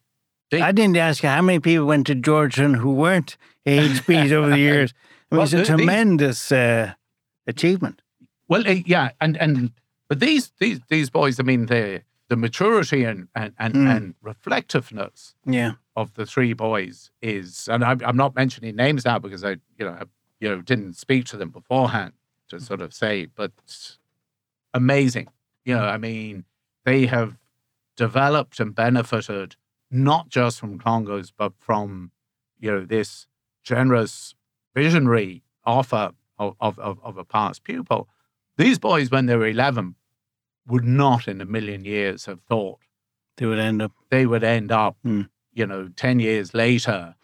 I 0.61 0.71
didn't 0.71 0.97
ask 0.97 1.23
you 1.23 1.29
how 1.29 1.41
many 1.41 1.59
people 1.59 1.85
went 1.85 2.07
to 2.07 2.15
Georgetown 2.15 2.75
who 2.75 2.93
weren't 2.93 3.37
AHPs 3.65 4.31
over 4.31 4.49
the 4.49 4.57
years. 4.69 4.93
I 5.31 5.35
mean, 5.35 5.37
Well, 5.39 5.43
it's 5.43 5.53
a 5.53 5.65
tremendous 5.65 6.51
uh, 6.51 6.93
achievement. 7.47 8.01
Well, 8.47 8.65
eh, 8.67 8.83
yeah, 8.85 9.11
and 9.21 9.37
and 9.37 9.71
but 10.09 10.19
these 10.19 10.51
these 10.59 10.79
these 10.89 11.09
boys, 11.09 11.39
I 11.39 11.43
mean, 11.43 11.65
the 11.67 12.03
the 12.29 12.35
maturity 12.35 13.03
and 13.03 13.27
and 13.35 13.53
and, 13.57 13.73
Mm. 13.73 13.95
and 13.95 14.15
reflectiveness 14.21 15.35
Yeah. 15.45 15.73
of 15.95 16.13
the 16.15 16.25
three 16.25 16.53
boys 16.53 17.11
is, 17.21 17.67
and 17.71 17.83
I'm, 17.83 18.01
I'm 18.03 18.17
not 18.17 18.35
mentioning 18.35 18.75
names 18.75 19.05
now 19.05 19.19
because 19.19 19.43
I 19.43 19.51
you 19.77 19.85
know 19.85 19.91
I, 19.99 20.03
you 20.39 20.49
know 20.49 20.61
didn't 20.61 20.93
speak 20.97 21.25
to 21.25 21.37
them 21.37 21.49
beforehand 21.49 22.13
to 22.49 22.59
sort 22.59 22.81
of 22.81 22.93
say, 22.93 23.25
but 23.25 23.51
amazing. 24.73 25.27
You 25.65 25.75
know, 25.75 25.85
I 25.85 25.97
mean, 25.97 26.45
they 26.85 27.05
have 27.05 27.37
developed 27.95 28.59
and 28.59 28.75
benefited 28.75 29.55
not 29.93 30.29
just 30.29 30.59
from 30.59 30.79
Clongowes, 30.79 31.31
but 31.35 31.53
from 31.59 32.11
you 32.59 32.71
know 32.71 32.85
this 32.85 33.27
generous 33.63 34.35
visionary 34.75 35.43
offer 35.65 36.11
of, 36.39 36.55
of, 36.59 36.77
of, 36.79 36.99
of 37.03 37.17
a 37.17 37.23
past 37.23 37.63
pupil. 37.63 38.09
These 38.57 38.79
boys, 38.79 39.09
when 39.11 39.25
they 39.27 39.35
were 39.35 39.47
11, 39.47 39.95
would 40.67 40.83
not 40.83 41.27
in 41.27 41.39
a 41.41 41.45
million 41.45 41.85
years 41.85 42.25
have 42.25 42.41
thought 42.41 42.79
They 43.37 43.45
would 43.45 43.59
end 43.59 43.81
up. 43.81 43.91
they 44.09 44.25
would 44.25 44.43
end 44.43 44.71
up, 44.71 44.97
Hmm. 45.03 45.21
you 45.53 45.65
know, 45.65 45.89
10 45.95 46.19
years 46.19 46.53
later, 46.53 47.15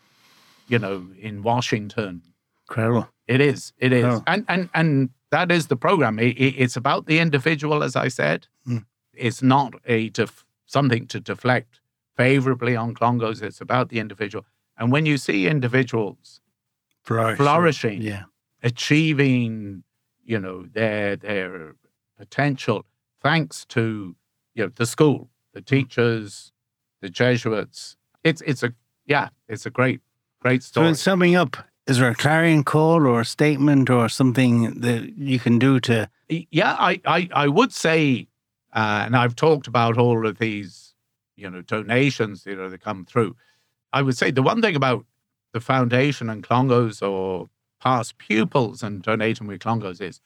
you 0.68 0.80
know, 0.80 1.08
in 1.20 1.44
Washington. 1.44 2.22
Incredible. 2.70 3.10
It 3.28 3.42
is, 3.42 3.74
it 3.78 3.92
is. 3.94 4.06
Oh. 4.06 4.24
And, 4.28 4.46
and, 4.48 4.70
and 4.74 5.10
that 5.32 5.52
is 5.52 5.68
the 5.68 5.76
program. 5.76 6.18
It, 6.20 6.38
it- 6.38 6.56
it's 6.58 6.76
about 6.78 7.06
the 7.08 7.20
individual, 7.20 7.84
as 7.84 7.96
I 7.96 8.08
said. 8.08 8.48
Hmm. 8.66 8.78
It's 9.14 9.42
not 9.44 9.74
a 9.86 10.10
def- 10.10 10.46
something 10.66 11.08
to 11.08 11.20
deflect 11.20 11.79
favorably 12.24 12.76
on 12.76 12.94
Clongowes. 12.94 13.42
It's 13.42 13.62
about 13.62 13.88
the 13.90 14.00
individual. 14.00 14.46
And 14.78 14.92
when 14.92 15.06
you 15.06 15.18
see 15.18 15.48
individuals 15.48 16.42
Flourish. 17.02 17.38
flourishing, 17.38 18.02
Yeah. 18.02 18.24
achieving, 18.62 19.84
you 20.32 20.40
know, 20.40 20.58
their 20.78 21.16
their 21.16 21.76
potential 22.18 22.86
thanks 23.22 23.66
to 23.76 24.16
you 24.56 24.64
know 24.66 24.72
the 24.76 24.86
school, 24.86 25.30
the 25.54 25.62
teachers, 25.62 26.52
the 27.02 27.10
Jesuits. 27.10 27.96
It's 28.24 28.42
it's 28.52 28.64
a 28.64 28.72
yeah, 29.06 29.30
it's 29.48 29.66
a 29.66 29.70
great 29.80 30.02
great 30.42 30.62
story. 30.64 30.86
So, 30.86 30.90
in 30.90 30.96
summing 30.96 31.36
up, 31.36 31.56
is 31.88 31.98
there 32.00 32.10
a 32.12 32.16
clarion 32.16 32.64
call 32.64 33.08
or 33.08 33.22
a 33.22 33.26
statement 33.26 33.90
or 33.90 34.10
something 34.10 34.82
that 34.82 35.02
you 35.18 35.40
can 35.40 35.58
do 35.60 35.80
to? 35.82 36.10
yeah, 36.52 36.76
I 36.90 37.02
I, 37.06 37.30
I 37.46 37.48
would 37.48 37.72
say, 37.74 38.28
uh, 38.74 39.04
and 39.06 39.16
I've 39.16 39.36
talked 39.36 39.68
about 39.68 39.98
all 39.98 40.28
of 40.28 40.38
these, 40.38 40.89
you 41.40 41.50
know, 41.50 41.62
donations 41.62 42.46
you 42.46 42.56
know 42.56 42.70
that 42.70 42.82
come 42.82 43.06
through. 43.06 43.36
I 43.94 44.02
would 44.02 44.18
say 44.18 44.32
the 44.32 44.44
one 44.44 44.62
thing 44.62 44.76
about 44.76 45.06
the 45.54 45.60
foundation 45.60 46.30
and 46.30 46.44
Clongowes 46.44 47.02
or 47.02 47.50
past 47.82 48.18
pupils 48.18 48.84
and 48.84 49.02
donating 49.02 49.48
with 49.48 49.62
Clongowes 49.62 50.02
is, 50.02 50.22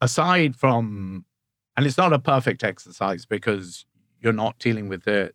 aside 0.00 0.56
from, 0.56 1.24
and 1.76 1.86
it's 1.86 1.98
not 1.98 2.12
a 2.12 2.18
perfect 2.18 2.64
exercise 2.64 3.26
because 3.26 3.86
you're 4.20 4.32
not 4.32 4.58
dealing 4.58 4.88
with 4.88 5.04
the 5.04 5.32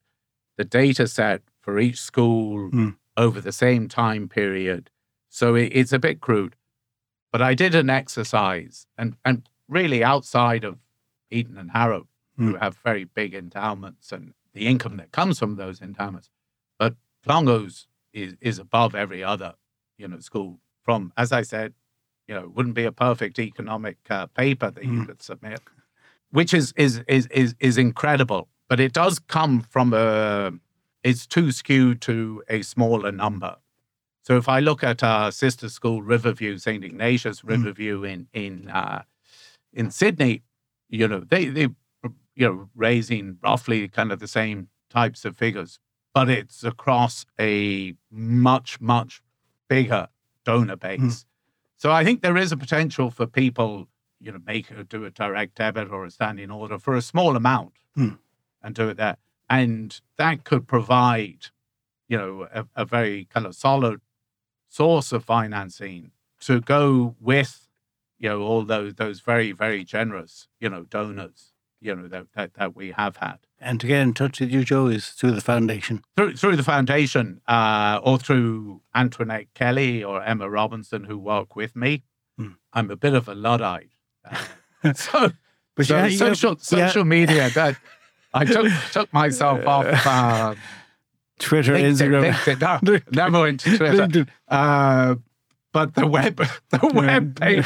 the 0.57 0.65
data 0.65 1.07
set 1.07 1.41
for 1.61 1.79
each 1.79 1.99
school 1.99 2.69
Hmm. 2.69 2.89
over 3.15 3.39
the 3.39 3.51
same 3.53 3.87
time 3.87 4.27
period, 4.27 4.89
so 5.29 5.55
it, 5.55 5.71
it's 5.73 5.93
a 5.93 5.99
bit 5.99 6.19
crude. 6.19 6.55
But 7.31 7.41
I 7.41 7.53
did 7.53 7.75
an 7.75 7.89
exercise, 7.89 8.87
and 8.97 9.15
and 9.23 9.47
really 9.67 10.03
outside 10.03 10.63
of 10.65 10.79
Eton 11.31 11.57
and 11.57 11.71
Harrow, 11.71 12.07
who 12.37 12.53
Hmm. 12.53 12.55
have 12.57 12.77
very 12.83 13.05
big 13.05 13.33
endowments, 13.35 14.11
and 14.11 14.33
the 14.59 14.67
income 14.67 14.97
that 14.97 15.11
comes 15.11 15.39
from 15.39 15.55
those 15.55 15.81
endowments. 15.81 16.29
But 16.77 16.95
Clongowes 17.25 17.87
is, 18.13 18.35
is 18.41 18.59
above 18.59 18.93
every 18.93 19.23
other, 19.23 19.53
you 19.97 20.07
know, 20.07 20.19
school 20.19 20.59
from, 20.83 21.13
as 21.17 21.31
I 21.31 21.43
said, 21.43 21.73
you 22.27 22.35
know, 22.35 22.51
wouldn't 22.53 22.75
be 22.75 22.83
a 22.85 22.91
perfect 22.91 23.39
economic 23.39 23.97
uh, 24.09 24.27
paper 24.27 24.69
that 24.71 24.83
you 24.83 24.91
Mm. 24.91 25.05
could 25.07 25.21
submit, 25.21 25.61
which 26.31 26.53
is, 26.53 26.73
is, 26.75 27.01
is, 27.07 27.27
is, 27.27 27.55
is 27.59 27.77
incredible. 27.77 28.49
But 28.67 28.79
it 28.79 28.93
does 28.93 29.17
come 29.17 29.61
from 29.61 29.93
a, 29.93 30.51
it's 31.03 31.25
too 31.25 31.51
skewed 31.51 32.01
to 32.01 32.43
a 32.49 32.61
smaller 32.61 33.11
number. 33.11 33.55
So 34.23 34.37
if 34.37 34.47
I 34.49 34.59
look 34.59 34.83
at 34.83 35.01
our 35.03 35.31
sister 35.31 35.69
school, 35.69 36.03
Riverview, 36.03 36.57
St. 36.57 36.83
Ignatius 36.83 37.43
Riverview 37.43 38.03
in, 38.03 38.27
in, 38.33 38.69
uh, 38.69 39.03
in 39.73 39.89
Sydney, 39.89 40.43
you 40.89 41.07
know, 41.07 41.21
they, 41.21 41.45
they, 41.45 41.69
you 42.39 42.47
know, 42.47 42.69
raising 42.73 43.37
roughly 43.43 43.87
kind 43.89 44.11
of 44.13 44.19
the 44.19 44.27
same 44.27 44.69
types 44.89 45.25
of 45.25 45.35
figures, 45.35 45.77
but 46.13 46.29
it's 46.29 46.63
across 46.63 47.25
a 47.39 47.93
much, 48.09 48.79
much 48.79 49.21
bigger 49.67 50.07
donor 50.45 50.77
base. 50.77 51.25
So 51.75 51.91
I 51.91 52.03
think 52.05 52.21
there 52.21 52.37
is 52.37 52.53
a 52.53 52.57
potential 52.57 53.11
for 53.11 53.25
people, 53.27 53.89
you 54.21 54.31
know, 54.31 54.39
make 54.47 54.71
a, 54.71 54.85
do 54.85 55.03
a 55.03 55.09
direct 55.11 55.55
debit 55.55 55.91
or 55.91 56.05
a 56.05 56.11
standing 56.11 56.49
order 56.49 56.79
for 56.79 56.95
a 56.95 57.01
small 57.01 57.35
amount 57.35 57.73
Hmm. 57.93 58.13
and 58.63 58.73
do 58.73 58.87
it 58.87 58.95
there. 58.97 59.17
And 59.49 59.99
that 60.17 60.45
could 60.45 60.65
provide, 60.65 61.47
you 62.07 62.17
know, 62.17 62.47
a, 62.53 62.65
a 62.75 62.85
very 62.85 63.25
kind 63.25 63.45
of 63.45 63.53
solid 63.53 63.99
source 64.69 65.11
of 65.11 65.25
financing 65.25 66.11
to 66.41 66.61
go 66.61 67.15
with, 67.19 67.67
you 68.17 68.29
know, 68.29 68.41
all 68.41 68.63
those 68.63 68.95
those 68.95 69.19
very, 69.19 69.51
very 69.51 69.83
generous, 69.83 70.47
you 70.59 70.69
know, 70.69 70.83
donors, 70.83 71.48
you 71.81 71.95
know, 71.95 72.07
that, 72.07 72.27
that, 72.35 72.53
that 72.55 72.75
we 72.75 72.91
have 72.91 73.17
had 73.17 73.37
And 73.59 73.79
to 73.81 73.87
get 73.87 74.01
in 74.01 74.13
touch 74.13 74.39
with 74.39 74.51
you, 74.51 74.63
Joe, 74.63 74.87
is 74.87 75.09
through 75.09 75.31
the 75.31 75.41
foundation. 75.41 76.01
through 76.15 76.35
through 76.35 76.55
the 76.57 76.63
foundation 76.63 77.41
uh, 77.47 77.99
or 78.03 78.17
through 78.19 78.81
Antoinette 78.95 79.47
Kelly 79.53 80.03
or 80.03 80.21
Emma 80.23 80.49
Robinson 80.49 81.05
who 81.05 81.17
work 81.17 81.55
with 81.55 81.75
me. 81.75 82.03
Hmm. 82.37 82.53
I'm 82.73 82.89
a 82.91 82.95
bit 82.95 83.13
of 83.13 83.27
a 83.27 83.35
luddite, 83.35 83.91
Uh, 84.25 84.93
so, 84.93 85.31
But 85.75 85.85
so 85.87 85.95
yeah, 85.95 86.01
have- 86.07 86.17
social 86.17 86.51
yeah. 86.51 86.87
social 86.87 87.05
media. 87.05 87.49
That 87.51 87.75
I 88.33 88.45
took 88.45 88.67
took 88.91 89.11
myself 89.13 89.65
off 89.65 89.85
uh, 90.05 90.55
Twitter, 91.39 91.73
LinkedIn, 91.73 91.91
Instagram. 92.11 92.33
LinkedIn, 92.33 92.81
no, 92.83 92.99
never 93.23 93.39
went 93.41 93.59
to 93.61 93.77
Twitter. 93.77 94.25
Uh, 94.47 95.15
but 95.71 95.95
the 95.95 96.05
web 96.07 96.35
the 96.69 96.91
web 96.93 97.39
page 97.39 97.65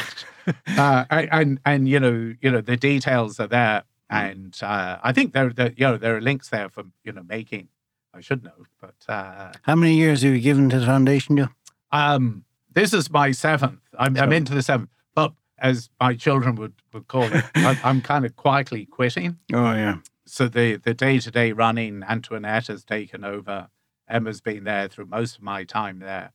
uh, 0.76 1.04
and 1.10 1.58
and 1.64 1.88
you 1.88 1.98
know 1.98 2.34
you 2.40 2.50
know 2.50 2.60
the 2.60 2.76
details 2.76 3.40
are 3.40 3.46
there 3.48 3.82
and 4.14 4.56
uh, 4.62 4.98
I 5.02 5.12
think 5.12 5.32
there 5.32 5.50
there 5.50 5.72
you 5.76 5.86
know 5.86 5.96
there 5.96 6.16
are 6.16 6.20
links 6.20 6.48
there 6.48 6.68
for 6.68 6.84
you 7.04 7.12
know 7.12 7.22
making 7.28 7.68
I 8.12 8.20
should 8.20 8.42
know 8.44 8.66
but 8.80 8.94
uh, 9.08 9.52
How 9.62 9.74
many 9.76 9.94
years 9.96 10.22
have 10.22 10.32
you 10.34 10.40
given 10.40 10.70
to 10.70 10.78
the 10.80 10.86
foundation, 10.86 11.36
Joe? 11.36 11.48
um 11.92 12.44
this 12.72 12.92
is 12.92 13.10
my 13.10 13.30
seventh 13.32 13.80
I'm, 13.98 14.16
I'm 14.16 14.32
into 14.32 14.54
the 14.54 14.62
seventh 14.62 14.90
but 15.14 15.32
as 15.58 15.90
my 16.00 16.14
children 16.14 16.56
would, 16.56 16.74
would 16.92 17.06
call 17.08 17.24
it 17.24 17.44
I'm, 17.54 17.78
I'm 17.84 18.00
kind 18.02 18.24
of 18.24 18.34
quietly 18.36 18.84
quitting 18.86 19.38
Oh, 19.52 19.72
yeah. 19.74 19.96
so 20.26 20.48
the 20.48 20.76
the 20.76 20.94
day 20.94 21.18
to 21.20 21.30
day 21.30 21.52
running, 21.52 22.02
Antoinette 22.08 22.66
has 22.68 22.84
taken 22.84 23.24
over. 23.24 23.68
Emma's 24.08 24.40
been 24.40 24.64
there 24.64 24.88
through 24.88 25.06
most 25.06 25.36
of 25.36 25.42
my 25.42 25.64
time 25.64 25.98
there, 26.00 26.32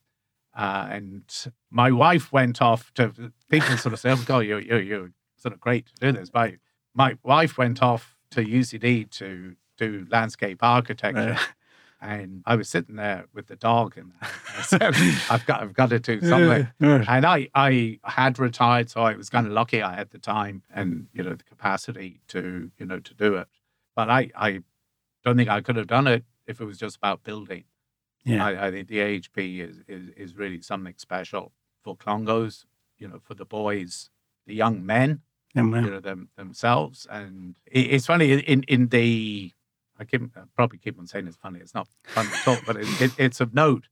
uh, 0.55 0.87
and 0.89 1.23
my 1.69 1.91
wife 1.91 2.31
went 2.31 2.61
off 2.61 2.91
to. 2.95 3.31
People 3.49 3.77
sort 3.77 3.93
of 3.93 3.99
say, 3.99 4.11
"Oh 4.11 4.23
God, 4.25 4.39
you're 4.39 4.59
you're, 4.59 4.81
you're 4.81 5.11
sort 5.37 5.53
of 5.53 5.59
great 5.59 5.85
to 5.87 5.93
do 5.99 6.11
this." 6.17 6.31
My 6.33 6.57
my 6.93 7.17
wife 7.23 7.57
went 7.57 7.81
off 7.81 8.15
to 8.31 8.43
UCD 8.43 9.09
to 9.11 9.55
do 9.77 10.05
landscape 10.09 10.59
architecture. 10.61 11.37
And 12.01 12.43
I 12.45 12.55
was 12.55 12.69
sitting 12.69 12.95
there 12.95 13.25
with 13.33 13.47
the 13.47 13.57
dog, 13.57 13.97
and 13.97 14.13
I 14.21 14.61
said, 14.61 14.95
"I've 15.29 15.45
got, 15.45 15.61
I've 15.61 15.73
got 15.73 15.89
to 15.89 15.99
do 15.99 16.21
something." 16.29 16.69
Right. 16.79 17.05
And 17.05 17.25
I, 17.25 17.49
I 17.53 17.99
had 18.05 18.39
retired, 18.39 18.89
so 18.89 19.01
I 19.01 19.15
was 19.15 19.29
kind 19.29 19.45
of 19.45 19.51
lucky. 19.51 19.81
I 19.81 19.95
had 19.95 20.11
the 20.11 20.17
time 20.17 20.63
and 20.73 21.07
you 21.11 21.23
know 21.23 21.35
the 21.35 21.43
capacity 21.43 22.21
to 22.29 22.71
you 22.77 22.85
know 22.85 22.99
to 22.99 23.13
do 23.13 23.35
it. 23.35 23.49
But 23.97 24.09
I, 24.09 24.31
I 24.33 24.61
don't 25.25 25.35
think 25.35 25.49
I 25.49 25.59
could 25.59 25.75
have 25.75 25.87
done 25.87 26.07
it 26.07 26.23
if 26.47 26.61
it 26.61 26.65
was 26.65 26.77
just 26.77 26.95
about 26.95 27.23
building. 27.23 27.65
Yeah. 28.23 28.45
I, 28.45 28.67
I 28.67 28.71
think 28.71 28.87
the 28.87 28.99
AHP 28.99 29.59
is, 29.59 29.81
is 29.85 30.09
is 30.15 30.37
really 30.37 30.61
something 30.61 30.95
special 30.97 31.51
for 31.83 31.97
Clongowes, 31.97 32.65
you 32.97 33.09
know, 33.09 33.19
for 33.21 33.33
the 33.33 33.45
boys, 33.45 34.09
the 34.47 34.55
young 34.55 34.85
men, 34.85 35.21
Well, 35.55 35.65
you 35.65 35.89
know 35.89 35.99
them 35.99 36.29
themselves. 36.35 37.07
And 37.09 37.55
it, 37.65 37.91
it's 37.91 38.05
funny 38.05 38.31
in 38.31 38.63
in 38.63 38.87
the 38.87 39.51
I 39.99 40.05
keep 40.05 40.21
I 40.37 40.41
probably 40.55 40.77
keep 40.77 40.97
on 40.99 41.07
saying 41.07 41.27
it's 41.27 41.37
funny. 41.37 41.59
It's 41.59 41.73
not 41.73 41.87
funny 42.03 42.29
all, 42.47 42.57
but 42.65 42.77
it, 42.77 43.01
it, 43.01 43.11
it's 43.17 43.41
of 43.41 43.53
note 43.53 43.87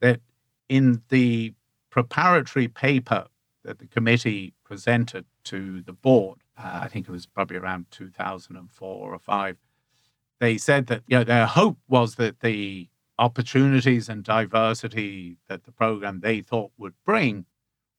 that 0.00 0.20
in 0.68 1.02
the 1.08 1.54
preparatory 1.90 2.68
paper 2.68 3.26
that 3.64 3.78
the 3.78 3.86
committee 3.86 4.54
presented 4.64 5.26
to 5.44 5.82
the 5.82 5.92
board, 5.92 6.38
uh, 6.56 6.80
I 6.82 6.88
think 6.88 7.08
it 7.08 7.12
was 7.12 7.26
probably 7.26 7.58
around 7.58 7.86
2004 7.90 9.12
or 9.12 9.18
five, 9.18 9.56
they 10.38 10.56
said 10.56 10.86
that 10.86 11.02
you 11.06 11.18
know 11.18 11.24
their 11.24 11.46
hope 11.46 11.78
was 11.88 12.14
that 12.14 12.40
the 12.40 12.88
opportunities 13.18 14.08
and 14.08 14.24
diversity 14.24 15.36
that 15.48 15.64
the 15.64 15.72
program 15.72 16.20
they 16.20 16.40
thought 16.40 16.70
would 16.78 16.94
bring 17.04 17.44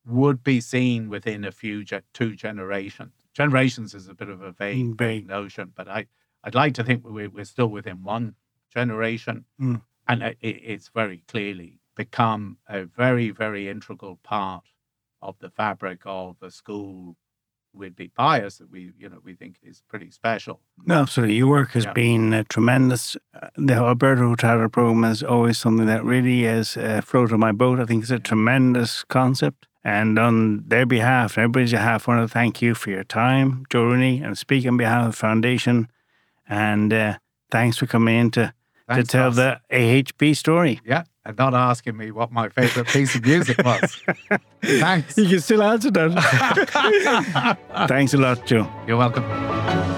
would 0.05 0.43
be 0.43 0.59
seen 0.61 1.09
within 1.09 1.43
a 1.45 1.51
few 1.51 1.83
ge- 1.83 2.01
two 2.13 2.35
generations. 2.35 3.13
Generations 3.33 3.93
is 3.93 4.07
a 4.07 4.13
bit 4.13 4.29
of 4.29 4.41
a 4.41 4.51
vague 4.51 4.85
Mm, 4.93 4.97
vague. 4.97 5.27
notion, 5.27 5.71
but 5.75 5.87
I 5.87 6.07
I'd 6.43 6.55
like 6.55 6.73
to 6.73 6.83
think 6.83 7.03
we're, 7.05 7.29
we're 7.29 7.45
still 7.45 7.67
within 7.67 8.01
one 8.03 8.33
generation, 8.73 9.45
Mm. 9.59 9.81
and 10.07 10.23
it, 10.23 10.37
it- 10.41 10.61
it's 10.63 10.89
very 10.89 11.23
clearly 11.27 11.79
become 11.95 12.57
a 12.67 12.83
very 12.85 13.29
very 13.29 13.67
integral 13.67 14.15
part 14.23 14.63
of 15.21 15.37
the 15.39 15.49
fabric 15.51 16.01
of 16.05 16.37
a 16.41 16.49
school. 16.49 17.15
We'd 17.73 17.95
be 17.95 18.07
biased 18.17 18.59
that 18.59 18.69
we 18.71 18.91
you 18.97 19.07
know 19.07 19.19
we 19.23 19.35
think 19.35 19.57
is 19.61 19.81
pretty 19.87 20.09
special. 20.11 20.61
No, 20.85 20.95
absolutely. 21.01 21.35
Your 21.35 21.47
work 21.47 21.71
has 21.71 21.85
Yeah. 21.85 21.93
been 21.93 22.33
uh, 22.33 22.43
tremendous. 22.49 23.15
Uh, 23.33 23.47
The 23.55 23.75
Alberto 23.75 24.29
Hurtado 24.29 24.67
program 24.67 25.03
is 25.05 25.21
always 25.23 25.57
something 25.59 25.85
that 25.85 26.03
really 26.03 26.43
has 26.43 26.75
uh, 26.75 27.01
floated 27.01 27.37
my 27.37 27.51
boat. 27.53 27.79
I 27.79 27.85
think 27.85 28.01
it's 28.01 28.11
a 28.11 28.19
tremendous 28.19 29.03
concept. 29.05 29.67
And 29.83 30.19
on 30.19 30.63
their 30.67 30.85
behalf, 30.85 31.37
and 31.37 31.43
everybody's 31.43 31.71
behalf, 31.71 32.07
I 32.07 32.15
want 32.15 32.29
to 32.29 32.31
thank 32.31 32.61
you 32.61 32.75
for 32.75 32.91
your 32.91 33.03
time, 33.03 33.65
Joe 33.71 33.83
Rooney, 33.83 34.21
and 34.21 34.37
speak 34.37 34.65
on 34.67 34.77
behalf 34.77 35.07
of 35.07 35.11
the 35.13 35.17
foundation. 35.17 35.89
And 36.47 36.93
uh, 36.93 37.17
thanks 37.49 37.77
for 37.77 37.87
coming 37.87 38.15
in 38.19 38.31
to, 38.31 38.53
to 38.93 39.03
tell 39.03 39.31
the 39.31 39.59
AHP 39.71 40.35
story. 40.35 40.81
yeah, 40.85 41.03
and 41.25 41.37
not 41.37 41.53
asking 41.53 41.97
me 41.97 42.11
what 42.11 42.31
my 42.31 42.49
favorite 42.49 42.87
piece 42.87 43.15
of 43.15 43.25
music 43.25 43.63
was. 43.63 44.01
Thanks. 44.61 45.17
You 45.17 45.27
can 45.27 45.39
still 45.39 45.63
answer 45.63 45.91
that. 45.91 47.57
thanks 47.87 48.13
a 48.13 48.17
lot, 48.17 48.45
Joe. 48.45 48.71
You're 48.87 48.97
welcome. 48.97 49.90